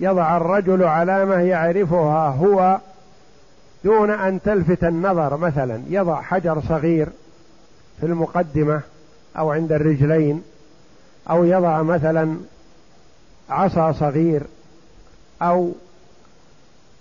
يضع 0.00 0.36
الرجل 0.36 0.84
علامة 0.84 1.34
يعرفها 1.34 2.28
هو 2.28 2.78
دون 3.84 4.10
أن 4.10 4.42
تلفت 4.42 4.84
النظر 4.84 5.36
مثلا 5.36 5.82
يضع 5.88 6.22
حجر 6.22 6.62
صغير 6.68 7.08
في 8.00 8.06
المقدمة 8.06 8.80
أو 9.38 9.52
عند 9.52 9.72
الرجلين 9.72 10.42
أو 11.30 11.44
يضع 11.44 11.82
مثلا 11.82 12.36
عصا 13.50 13.92
صغير 13.92 14.42
أو 15.42 15.72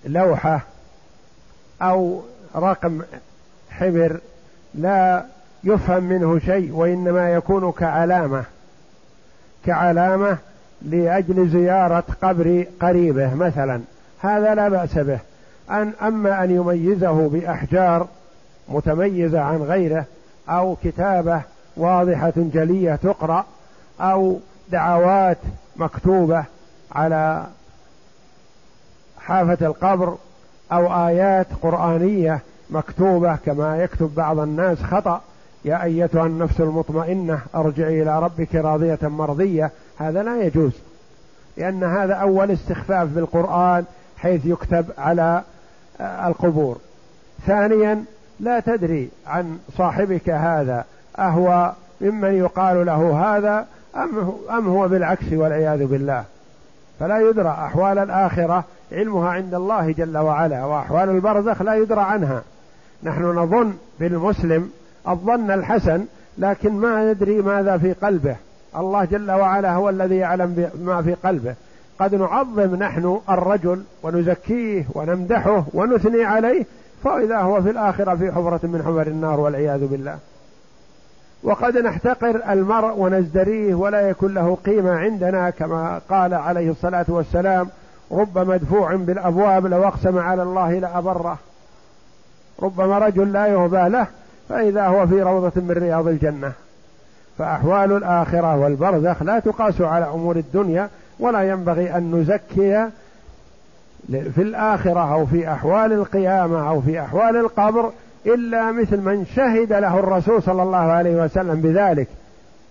لوحة 0.06 0.62
أو 1.82 2.22
رقم 2.56 3.02
حبر 3.70 4.20
لا 4.74 5.26
يفهم 5.64 6.04
منه 6.04 6.40
شيء 6.40 6.74
وإنما 6.74 7.34
يكون 7.34 7.72
كعلامة. 7.72 8.44
كعلامة 9.66 10.38
لأجل 10.82 11.50
زيارة 11.50 12.04
قبر 12.22 12.66
قريبه 12.82 13.34
مثلا. 13.34 13.82
هذا 14.20 14.56
لا 14.56 14.70
بأس 14.70 14.94
به. 14.94 15.20
أن 15.70 15.94
أما 16.02 16.44
أن 16.44 16.52
يميزه 16.52 17.30
بأحجار 17.30 18.08
متميزة 18.70 19.40
عن 19.42 19.58
غيره 19.58 20.06
أو 20.50 20.76
كتابة 20.84 21.42
واضحة 21.78 22.34
جلية 22.38 22.96
تقرأ 22.96 23.46
أو 24.02 24.40
دعوات 24.72 25.38
مكتوبة 25.76 26.44
على 26.92 27.46
حافة 29.20 29.66
القبر 29.66 30.16
أو 30.72 31.08
آيات 31.08 31.48
قرآنية 31.62 32.40
مكتوبة 32.70 33.36
كما 33.36 33.84
يكتب 33.84 34.16
بعض 34.16 34.40
الناس 34.40 34.84
خطأ 34.84 35.22
يا 35.66 35.84
أيتها 35.84 36.26
النفس 36.26 36.62
المطمئنة 36.62 37.40
أرجعي 37.56 38.02
إلى 38.04 38.20
ربك 38.20 38.56
راضية 38.56 39.00
مرضية. 39.02 39.72
هذا 39.98 40.24
لا 40.24 40.42
يجوز 40.42 40.72
لأن 41.58 41.84
هذا 41.84 42.14
أول 42.14 42.52
استخفاف 42.52 43.08
بالقرآن 43.08 43.86
حيث 44.18 44.46
يكتب 44.46 44.86
على 44.98 45.44
القبور. 46.02 46.78
ثانيا 47.46 48.04
لا 48.40 48.60
تدري 48.60 49.10
عن 49.28 49.58
صاحبك 49.78 50.30
هذا 50.30 50.86
أهو 51.20 51.72
ممن 52.02 52.34
يقال 52.34 52.86
له 52.86 53.38
هذا 53.38 53.66
أم, 54.50 54.68
هو 54.68 54.88
بالعكس 54.88 55.34
والعياذ 55.34 55.86
بالله. 55.86 56.24
فلا 57.00 57.30
يدرى 57.30 57.50
أحوال 57.50 57.98
الآخرة 57.98 58.64
علمها 58.92 59.30
عند 59.30 59.54
الله 59.54 59.92
جل 59.92 60.18
وعلا 60.18 60.66
وأحوال 60.66 61.10
البرزخ 61.10 61.62
لا 61.62 61.76
يدرى 61.76 62.02
عنها. 62.02 62.42
نحن 63.04 63.24
نظن 63.24 63.74
بالمسلم 64.00 64.72
الظن 65.08 65.52
الحسن 65.52 66.06
لكن 66.38 66.74
ما 66.74 67.14
ندري 67.14 67.42
ماذا 67.42 67.78
في 67.78 67.94
قلبه. 67.94 68.36
الله 68.78 69.06
جل 69.06 69.32
وعلا 69.32 69.74
هو 69.74 69.90
الذي 69.90 70.16
يعلم 70.16 70.70
ما 70.84 71.02
في 71.02 71.14
قلبه. 71.14 71.56
قد 72.00 72.16
نعظم 72.16 72.76
نحن 72.76 73.20
الرجل 73.30 73.84
ونزكيه 74.04 74.86
ونمدحه 74.96 75.64
ونثني 75.74 76.24
عليه 76.24 76.66
فإذا 77.04 77.38
هو 77.38 77.62
في 77.62 77.70
الآخرة 77.70 78.16
في 78.16 78.32
حفرة 78.32 78.60
من 78.64 78.82
حفر 78.82 79.08
النار 79.08 79.40
والعياذ 79.40 79.88
بالله. 79.88 80.18
وقد 81.44 81.78
نحتقر 81.78 82.42
المرء 82.50 82.94
ونزدريه 82.98 83.76
ولا 83.76 84.10
يكون 84.10 84.34
له 84.34 84.58
قيمة 84.66 84.92
عندنا 84.92 85.50
كما 85.50 86.02
قال 86.10 86.34
عليه 86.34 86.72
الصلاة 86.72 87.06
والسلام 87.08 87.70
رب 88.12 88.38
مدفوع 88.38 88.96
بالأبواب 88.96 89.66
لو 89.66 89.84
أقسم 89.84 90.20
على 90.20 90.44
الله 90.44 90.80
لأبره. 90.80 91.38
ربما 92.64 92.98
رجل 92.98 93.34
لا 93.34 93.48
يهبى 93.48 93.90
له 93.90 94.08
فإذا 94.50 94.88
هو 94.88 95.08
في 95.08 95.22
روضة 95.22 95.62
من 95.62 95.72
رياض 95.72 96.08
الجنة. 96.08 96.52
فأحوال 97.38 97.92
الآخرة 97.92 98.56
والبرزخ 98.56 99.24
لا 99.24 99.40
تقاس 99.40 99.82
على 99.82 100.06
أمور 100.06 100.36
الدنيا 100.36 100.90
ولا 101.20 101.42
ينبغي 101.42 101.98
أن 101.98 102.16
نزكي 102.16 102.90
في 104.08 104.42
الآخرة 104.42 105.14
أو 105.14 105.26
في 105.26 105.52
أحوال 105.52 105.94
القيامة 105.94 106.70
أو 106.70 106.82
في 106.82 107.02
أحوال 107.02 107.36
القبر 107.36 107.92
إلا 108.26 108.72
مثل 108.72 108.98
من 108.98 109.26
شهد 109.36 109.74
له 109.74 110.00
الرسول 110.00 110.44
صلى 110.44 110.64
الله 110.64 110.78
عليه 110.78 111.24
وسلم 111.24 111.62
بذلك 111.62 112.08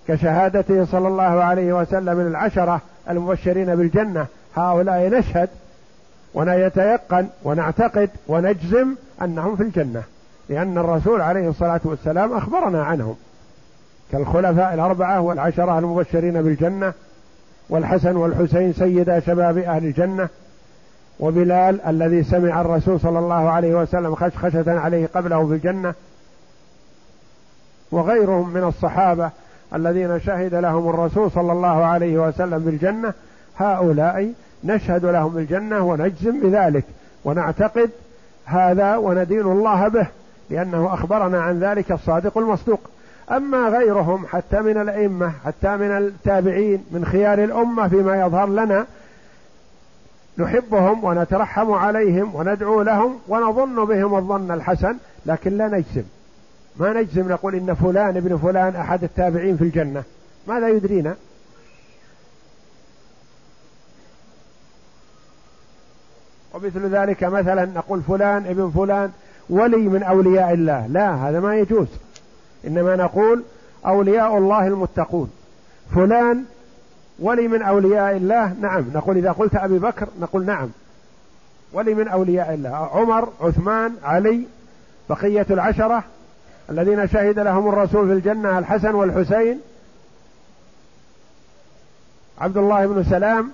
كشهادته 0.08 0.84
صلى 0.84 1.08
الله 1.08 1.22
عليه 1.22 1.72
وسلم 1.72 2.20
العشرة 2.20 2.80
المبشرين 3.10 3.76
بالجنة. 3.76 4.26
هؤلاء 4.56 5.08
نشهد 5.08 5.48
ونيتيقن 6.34 7.26
ونعتقد 7.44 8.10
ونجزم 8.28 8.94
أنهم 9.22 9.56
في 9.56 9.62
الجنة 9.62 10.02
لأن 10.48 10.78
الرسول 10.78 11.20
عليه 11.20 11.48
الصلاة 11.48 11.80
والسلام 11.84 12.32
أخبرنا 12.32 12.84
عنهم. 12.84 13.16
كالخلفاء 14.12 14.74
الأربعة 14.74 15.20
والعشرة 15.20 15.78
المبشرين 15.78 16.42
بالجنة 16.42 16.92
والحسن 17.68 18.16
والحسين 18.16 18.72
سيدا 18.72 19.20
شباب 19.20 19.58
أهل 19.58 19.84
الجنة 19.84 20.28
وبلال 21.20 21.80
الذي 21.80 22.22
سمع 22.22 22.60
الرسول 22.60 23.00
صلى 23.00 23.18
الله 23.18 23.50
عليه 23.50 23.74
وسلم 23.74 24.14
خشخشة 24.14 24.80
عليه 24.80 25.08
قبله 25.14 25.46
في 25.46 25.54
الجنة 25.54 25.94
وغيرهم 27.92 28.52
من 28.52 28.64
الصحابة 28.64 29.30
الذين 29.74 30.20
شهد 30.20 30.54
لهم 30.54 30.88
الرسول 30.88 31.30
صلى 31.30 31.52
الله 31.52 31.84
عليه 31.84 32.18
وسلم 32.18 32.58
بالجنة 32.58 33.12
هؤلاء 33.56 34.32
نشهد 34.64 35.04
لهم 35.04 35.34
بالجنة 35.34 35.80
ونجزم 35.80 36.40
بذلك 36.40 36.84
ونعتقد 37.24 37.90
هذا 38.44 38.96
وندين 38.96 39.40
الله 39.40 39.88
به 39.88 40.06
لأنه 40.50 40.94
أخبرنا 40.94 41.42
عن 41.42 41.60
ذلك 41.60 41.92
الصادق 41.92 42.38
المصدوق. 42.38 42.80
أما 43.30 43.68
غيرهم 43.68 44.26
حتى 44.26 44.60
من 44.60 44.80
الأئمة 44.80 45.32
حتى 45.44 45.76
من 45.76 45.90
التابعين 45.96 46.84
من 46.90 47.04
خيار 47.04 47.44
الأمة 47.44 47.88
فيما 47.88 48.20
يظهر 48.20 48.48
لنا 48.48 48.86
نحبهم 50.38 51.04
ونترحم 51.04 51.70
عليهم 51.70 52.34
وندعو 52.34 52.82
لهم 52.82 53.18
ونظن 53.28 53.84
بهم 53.84 54.14
الظن 54.14 54.50
الحسن 54.50 54.96
لكن 55.26 55.56
لا 55.56 55.68
نجزم. 55.68 56.02
ما 56.76 56.92
نجزم 56.92 57.32
نقول 57.32 57.54
إن 57.54 57.74
فلان 57.74 58.16
ابن 58.16 58.36
فلان 58.36 58.76
أحد 58.76 59.04
التابعين 59.04 59.56
في 59.56 59.64
الجنة. 59.64 60.02
ماذا 60.48 60.68
يدرينا؟ 60.68 61.16
ومثل 66.54 66.86
ذلك 66.86 67.24
مثلا 67.24 67.64
نقول 67.64 68.02
فلان 68.02 68.46
ابن 68.46 68.70
فلان 68.70 69.10
ولي 69.50 69.76
من 69.76 70.02
أولياء 70.02 70.52
الله. 70.52 70.86
لا 70.86 71.14
هذا 71.14 71.40
ما 71.40 71.56
يجوز. 71.56 71.88
إنما 72.66 72.96
نقول 72.96 73.42
أولياء 73.86 74.38
الله 74.38 74.66
المتقون. 74.66 75.30
فلان 75.94 76.44
ولي 77.18 77.48
من 77.48 77.62
أولياء 77.62 78.16
الله؟ 78.16 78.54
نعم. 78.60 78.84
نقول 78.94 79.16
إذا 79.16 79.32
قلت 79.32 79.54
أبي 79.54 79.78
بكر 79.78 80.08
نقول 80.20 80.46
نعم. 80.46 80.68
ولي 81.72 81.94
من 81.94 82.08
أولياء 82.08 82.54
الله. 82.54 82.76
عمر 82.76 83.28
عثمان 83.40 83.94
علي 84.04 84.46
بقية 85.08 85.46
العشرة 85.50 86.04
الذين 86.70 87.08
شهد 87.08 87.38
لهم 87.38 87.68
الرسول 87.68 88.06
في 88.06 88.12
الجنة 88.12 88.58
الحسن 88.58 88.94
والحسين 88.94 89.60
عبد 92.40 92.56
الله 92.56 92.86
بن 92.86 93.04
سلام 93.04 93.50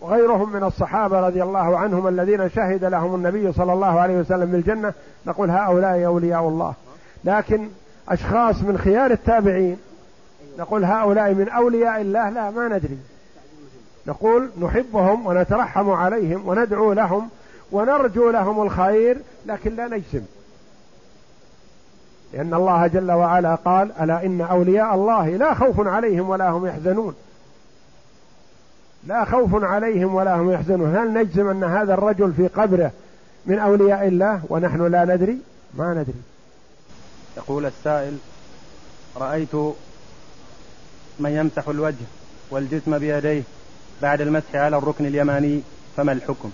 وغيرهم 0.00 0.52
من 0.52 0.64
الصحابة 0.64 1.20
رضي 1.20 1.42
الله 1.42 1.78
عنهم 1.78 2.08
الذين 2.08 2.50
شهد 2.50 2.84
لهم 2.84 3.14
النبي 3.14 3.52
صلى 3.52 3.72
الله 3.72 4.00
عليه 4.00 4.18
وسلم 4.18 4.50
بالجنة 4.50 4.92
نقول 5.26 5.50
هؤلاء 5.50 6.06
أولياء 6.06 6.48
الله. 6.48 6.74
لكن 7.24 7.68
أشخاص 8.10 8.62
من 8.62 8.78
خيار 8.78 9.10
التابعين. 9.10 9.76
نقول 10.58 10.84
هؤلاء 10.84 11.34
من 11.34 11.48
أولياء 11.48 12.00
الله 12.00 12.30
لا 12.30 12.50
ما 12.50 12.68
ندري. 12.68 12.98
نقول 14.06 14.50
نحبهم 14.60 15.26
ونترحم 15.26 15.90
عليهم 15.90 16.48
وندعو 16.48 16.92
لهم 16.92 17.28
ونرجو 17.72 18.30
لهم 18.30 18.62
الخير 18.62 19.18
لكن 19.46 19.76
لا 19.76 19.86
نجزم 19.86 20.22
لأن 22.32 22.54
الله 22.54 22.86
جل 22.86 23.12
وعلا 23.12 23.54
قال 23.54 23.92
ألا 24.00 24.26
إن 24.26 24.40
أولياء 24.40 24.94
الله 24.94 25.28
لا 25.28 25.54
خوف 25.54 25.86
عليهم 25.86 26.28
ولا 26.28 26.50
هم 26.50 26.66
يحزنون. 26.66 27.14
لا 29.06 29.24
خوف 29.24 29.64
عليهم 29.64 30.14
ولا 30.14 30.36
هم 30.36 30.50
يحزنون. 30.50 30.96
هل 30.96 31.12
نجزم 31.12 31.48
أن 31.48 31.64
هذا 31.64 31.94
الرجل 31.94 32.32
في 32.32 32.46
قبره 32.46 32.90
من 33.46 33.58
أولياء 33.58 34.08
الله 34.08 34.40
ونحن 34.48 34.86
لا 34.86 35.04
ندري؟ 35.04 35.38
ما 35.74 35.94
ندري. 35.94 36.29
يقول 37.36 37.66
السائل 37.66 38.18
رأيت 39.16 39.54
من 41.20 41.30
يمسح 41.30 41.68
الوجه 41.68 42.04
والجسم 42.50 42.98
بيديه 42.98 43.42
بعد 44.02 44.20
المسح 44.20 44.54
على 44.54 44.76
الركن 44.76 45.06
اليماني 45.06 45.62
فما 45.96 46.12
الحكم؟ 46.12 46.50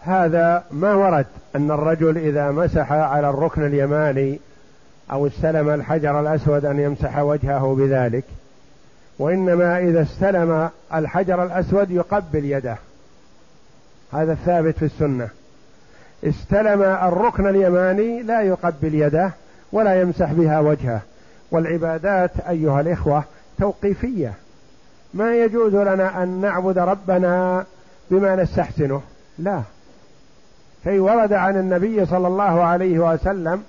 هذا 0.00 0.64
ما 0.70 0.94
ورد 0.94 1.26
أن 1.56 1.70
الرجل 1.70 2.18
إذا 2.18 2.50
مسح 2.50 2.92
على 2.92 3.30
الركن 3.30 3.66
اليماني 3.66 4.40
أو 5.12 5.26
استلم 5.26 5.68
الحجر 5.68 6.20
الأسود 6.20 6.64
أن 6.64 6.80
يمسح 6.80 7.18
وجهه 7.18 7.74
بذلك 7.74 8.24
وإنما 9.18 9.78
إذا 9.78 10.02
استلم 10.02 10.70
الحجر 10.94 11.42
الأسود 11.42 11.90
يقبل 11.90 12.44
يده. 12.44 12.76
هذا 14.12 14.32
الثابت 14.32 14.78
في 14.78 14.84
السنة. 14.84 15.28
استلم 16.24 16.82
الركن 16.82 17.46
اليماني 17.46 18.22
لا 18.22 18.42
يقبل 18.42 18.94
يده 18.94 19.32
ولا 19.72 20.00
يمسح 20.00 20.32
بها 20.32 20.60
وجهه. 20.60 21.00
والعبادات 21.50 22.30
أيها 22.48 22.80
الإخوة 22.80 23.24
توقيفية. 23.58 24.32
ما 25.14 25.36
يجوز 25.36 25.74
لنا 25.74 26.22
أن 26.22 26.40
نعبد 26.40 26.78
ربنا 26.78 27.64
بما 28.10 28.36
نستحسنه. 28.36 29.02
لا. 29.38 29.60
شيء 30.84 31.00
ورد 31.00 31.32
عن 31.32 31.56
النبي 31.56 32.06
صلى 32.06 32.28
الله 32.28 32.62
عليه 32.62 32.98
وسلم 32.98 33.62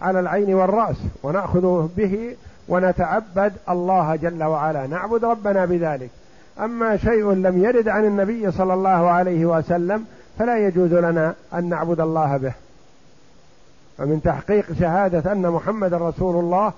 على 0.00 0.20
العين 0.20 0.54
والرأس 0.54 0.96
ونأخذ 1.22 1.88
به 1.96 2.36
ونتعبد 2.68 3.52
الله 3.68 4.16
جل 4.16 4.44
وعلا. 4.44 4.86
نعبد 4.86 5.24
ربنا 5.24 5.64
بذلك. 5.64 6.10
أما 6.60 6.96
شيء 6.96 7.32
لم 7.32 7.64
يرد 7.64 7.88
عن 7.88 8.04
النبي 8.04 8.50
صلى 8.50 8.74
الله 8.74 9.10
عليه 9.10 9.46
وسلم 9.46 10.04
فلا 10.38 10.58
يجوز 10.58 10.92
لنا 10.92 11.34
أن 11.54 11.68
نعبد 11.68 12.00
الله 12.00 12.36
به. 12.36 12.52
فمن 13.98 14.22
تحقيق 14.22 14.64
شهادة 14.80 15.32
أن 15.32 15.50
محمد 15.50 15.94
رسول 15.94 16.36
الله 16.44 16.72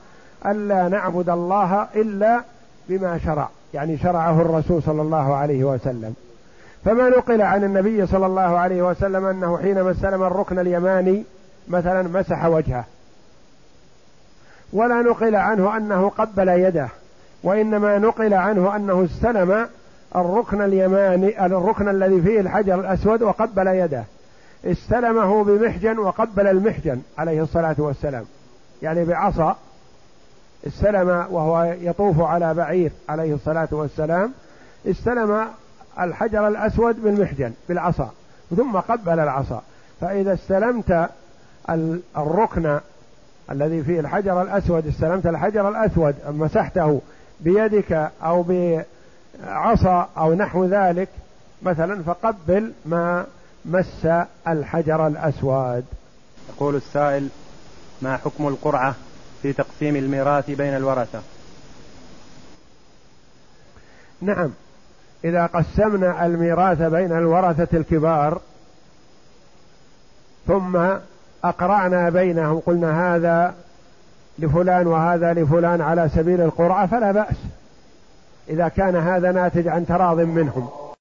الا 0.46 0.88
نعبد 0.88 1.28
الله 1.28 1.88
إلا 1.94 2.40
بما 2.88 3.18
شرع 3.18 3.48
يعني 3.74 3.98
شرعه 3.98 4.40
الرسول 4.40 4.82
صلى 4.82 5.02
الله 5.02 5.34
عليه 5.34 5.64
وسلم. 5.64 6.14
فما 6.84 7.08
نقل 7.08 7.42
عن 7.42 7.64
النبي 7.64 8.06
صلى 8.06 8.26
الله 8.26 8.58
عليه 8.58 8.82
وسلم 8.82 9.24
أنه 9.24 9.58
حينما 9.58 9.90
استلم 9.90 10.22
الركن 10.22 10.58
اليماني 10.58 11.24
مثلا 11.68 12.02
مسح 12.02 12.44
وجهه. 12.44 12.84
ولا 14.72 15.02
نقل 15.02 15.36
عنه 15.36 15.76
أنه 15.76 16.08
قبل 16.08 16.48
يده 16.48 16.88
وإنما 17.42 17.98
نقل 17.98 18.34
عنه 18.34 18.76
أنه 18.76 19.04
استلم 19.04 19.66
الركن 20.16 20.62
اليماني 20.62 21.46
الركن 21.46 21.88
الذي 21.88 22.22
فيه 22.22 22.40
الحجر 22.40 22.80
الأسود 22.80 23.22
وقبل 23.22 23.66
يده. 23.66 24.04
استلمه 24.66 25.44
بمحجن 25.44 25.98
وقبل 25.98 26.46
المحجن 26.46 27.00
عليه 27.18 27.42
الصلاة 27.42 27.76
والسلام. 27.78 28.24
يعني 28.82 29.04
بعصا 29.04 29.56
استلم 30.66 31.08
وهو 31.30 31.74
يطوف 31.80 32.20
على 32.20 32.54
بعير 32.54 32.92
عليه 33.08 33.34
الصلاة 33.34 33.68
والسلام 33.70 34.32
استلم 34.86 35.44
الحجر 36.00 36.48
الأسود 36.48 37.02
بالمحجن 37.02 37.52
بالعصا 37.68 38.10
ثم 38.56 38.76
قبل 38.76 39.20
العصا. 39.20 39.62
فإذا 40.00 40.34
استلمت 40.34 41.08
الركن 42.16 42.78
الذي 43.50 43.82
فيه 43.82 44.00
الحجر 44.00 44.42
الأسود 44.42 44.86
استلمت 44.86 45.26
الحجر 45.26 45.68
الأسود 45.68 46.14
مسحته 46.28 47.00
بيدك 47.40 48.10
أو 48.22 48.44
بعصا 49.42 50.08
أو 50.18 50.34
نحو 50.34 50.64
ذلك 50.64 51.08
مثلا 51.62 52.02
فقبل 52.02 52.72
ما 52.86 53.26
مس 53.66 54.06
الحجر 54.48 55.06
الأسود. 55.06 55.84
يقول 56.48 56.76
السائل 56.76 57.28
ما 58.02 58.16
حكم 58.16 58.48
القرعة 58.48 58.94
في 59.42 59.52
تقسيم 59.52 59.96
الميراث 59.96 60.50
بين 60.50 60.76
الورثة؟ 60.76 61.20
نعم 64.20 64.50
إذا 65.24 65.46
قسمنا 65.46 66.26
الميراث 66.26 66.82
بين 66.82 67.12
الورثة 67.12 67.76
الكبار 67.76 68.40
ثم 70.46 70.76
أقرعنا 71.44 72.10
بينهم 72.10 72.58
قلنا 72.58 73.14
هذا 73.14 73.54
لفلان 74.38 74.86
وهذا 74.86 75.32
لفلان 75.32 75.80
على 75.80 76.08
سبيل 76.14 76.40
القرعة 76.40 76.86
فلا 76.86 77.12
بأس 77.12 77.36
إذا 78.48 78.68
كان 78.68 78.96
هذا 78.96 79.32
ناتج 79.32 79.68
عن 79.68 79.86
تراض 79.86 80.20
منهم. 80.20 80.68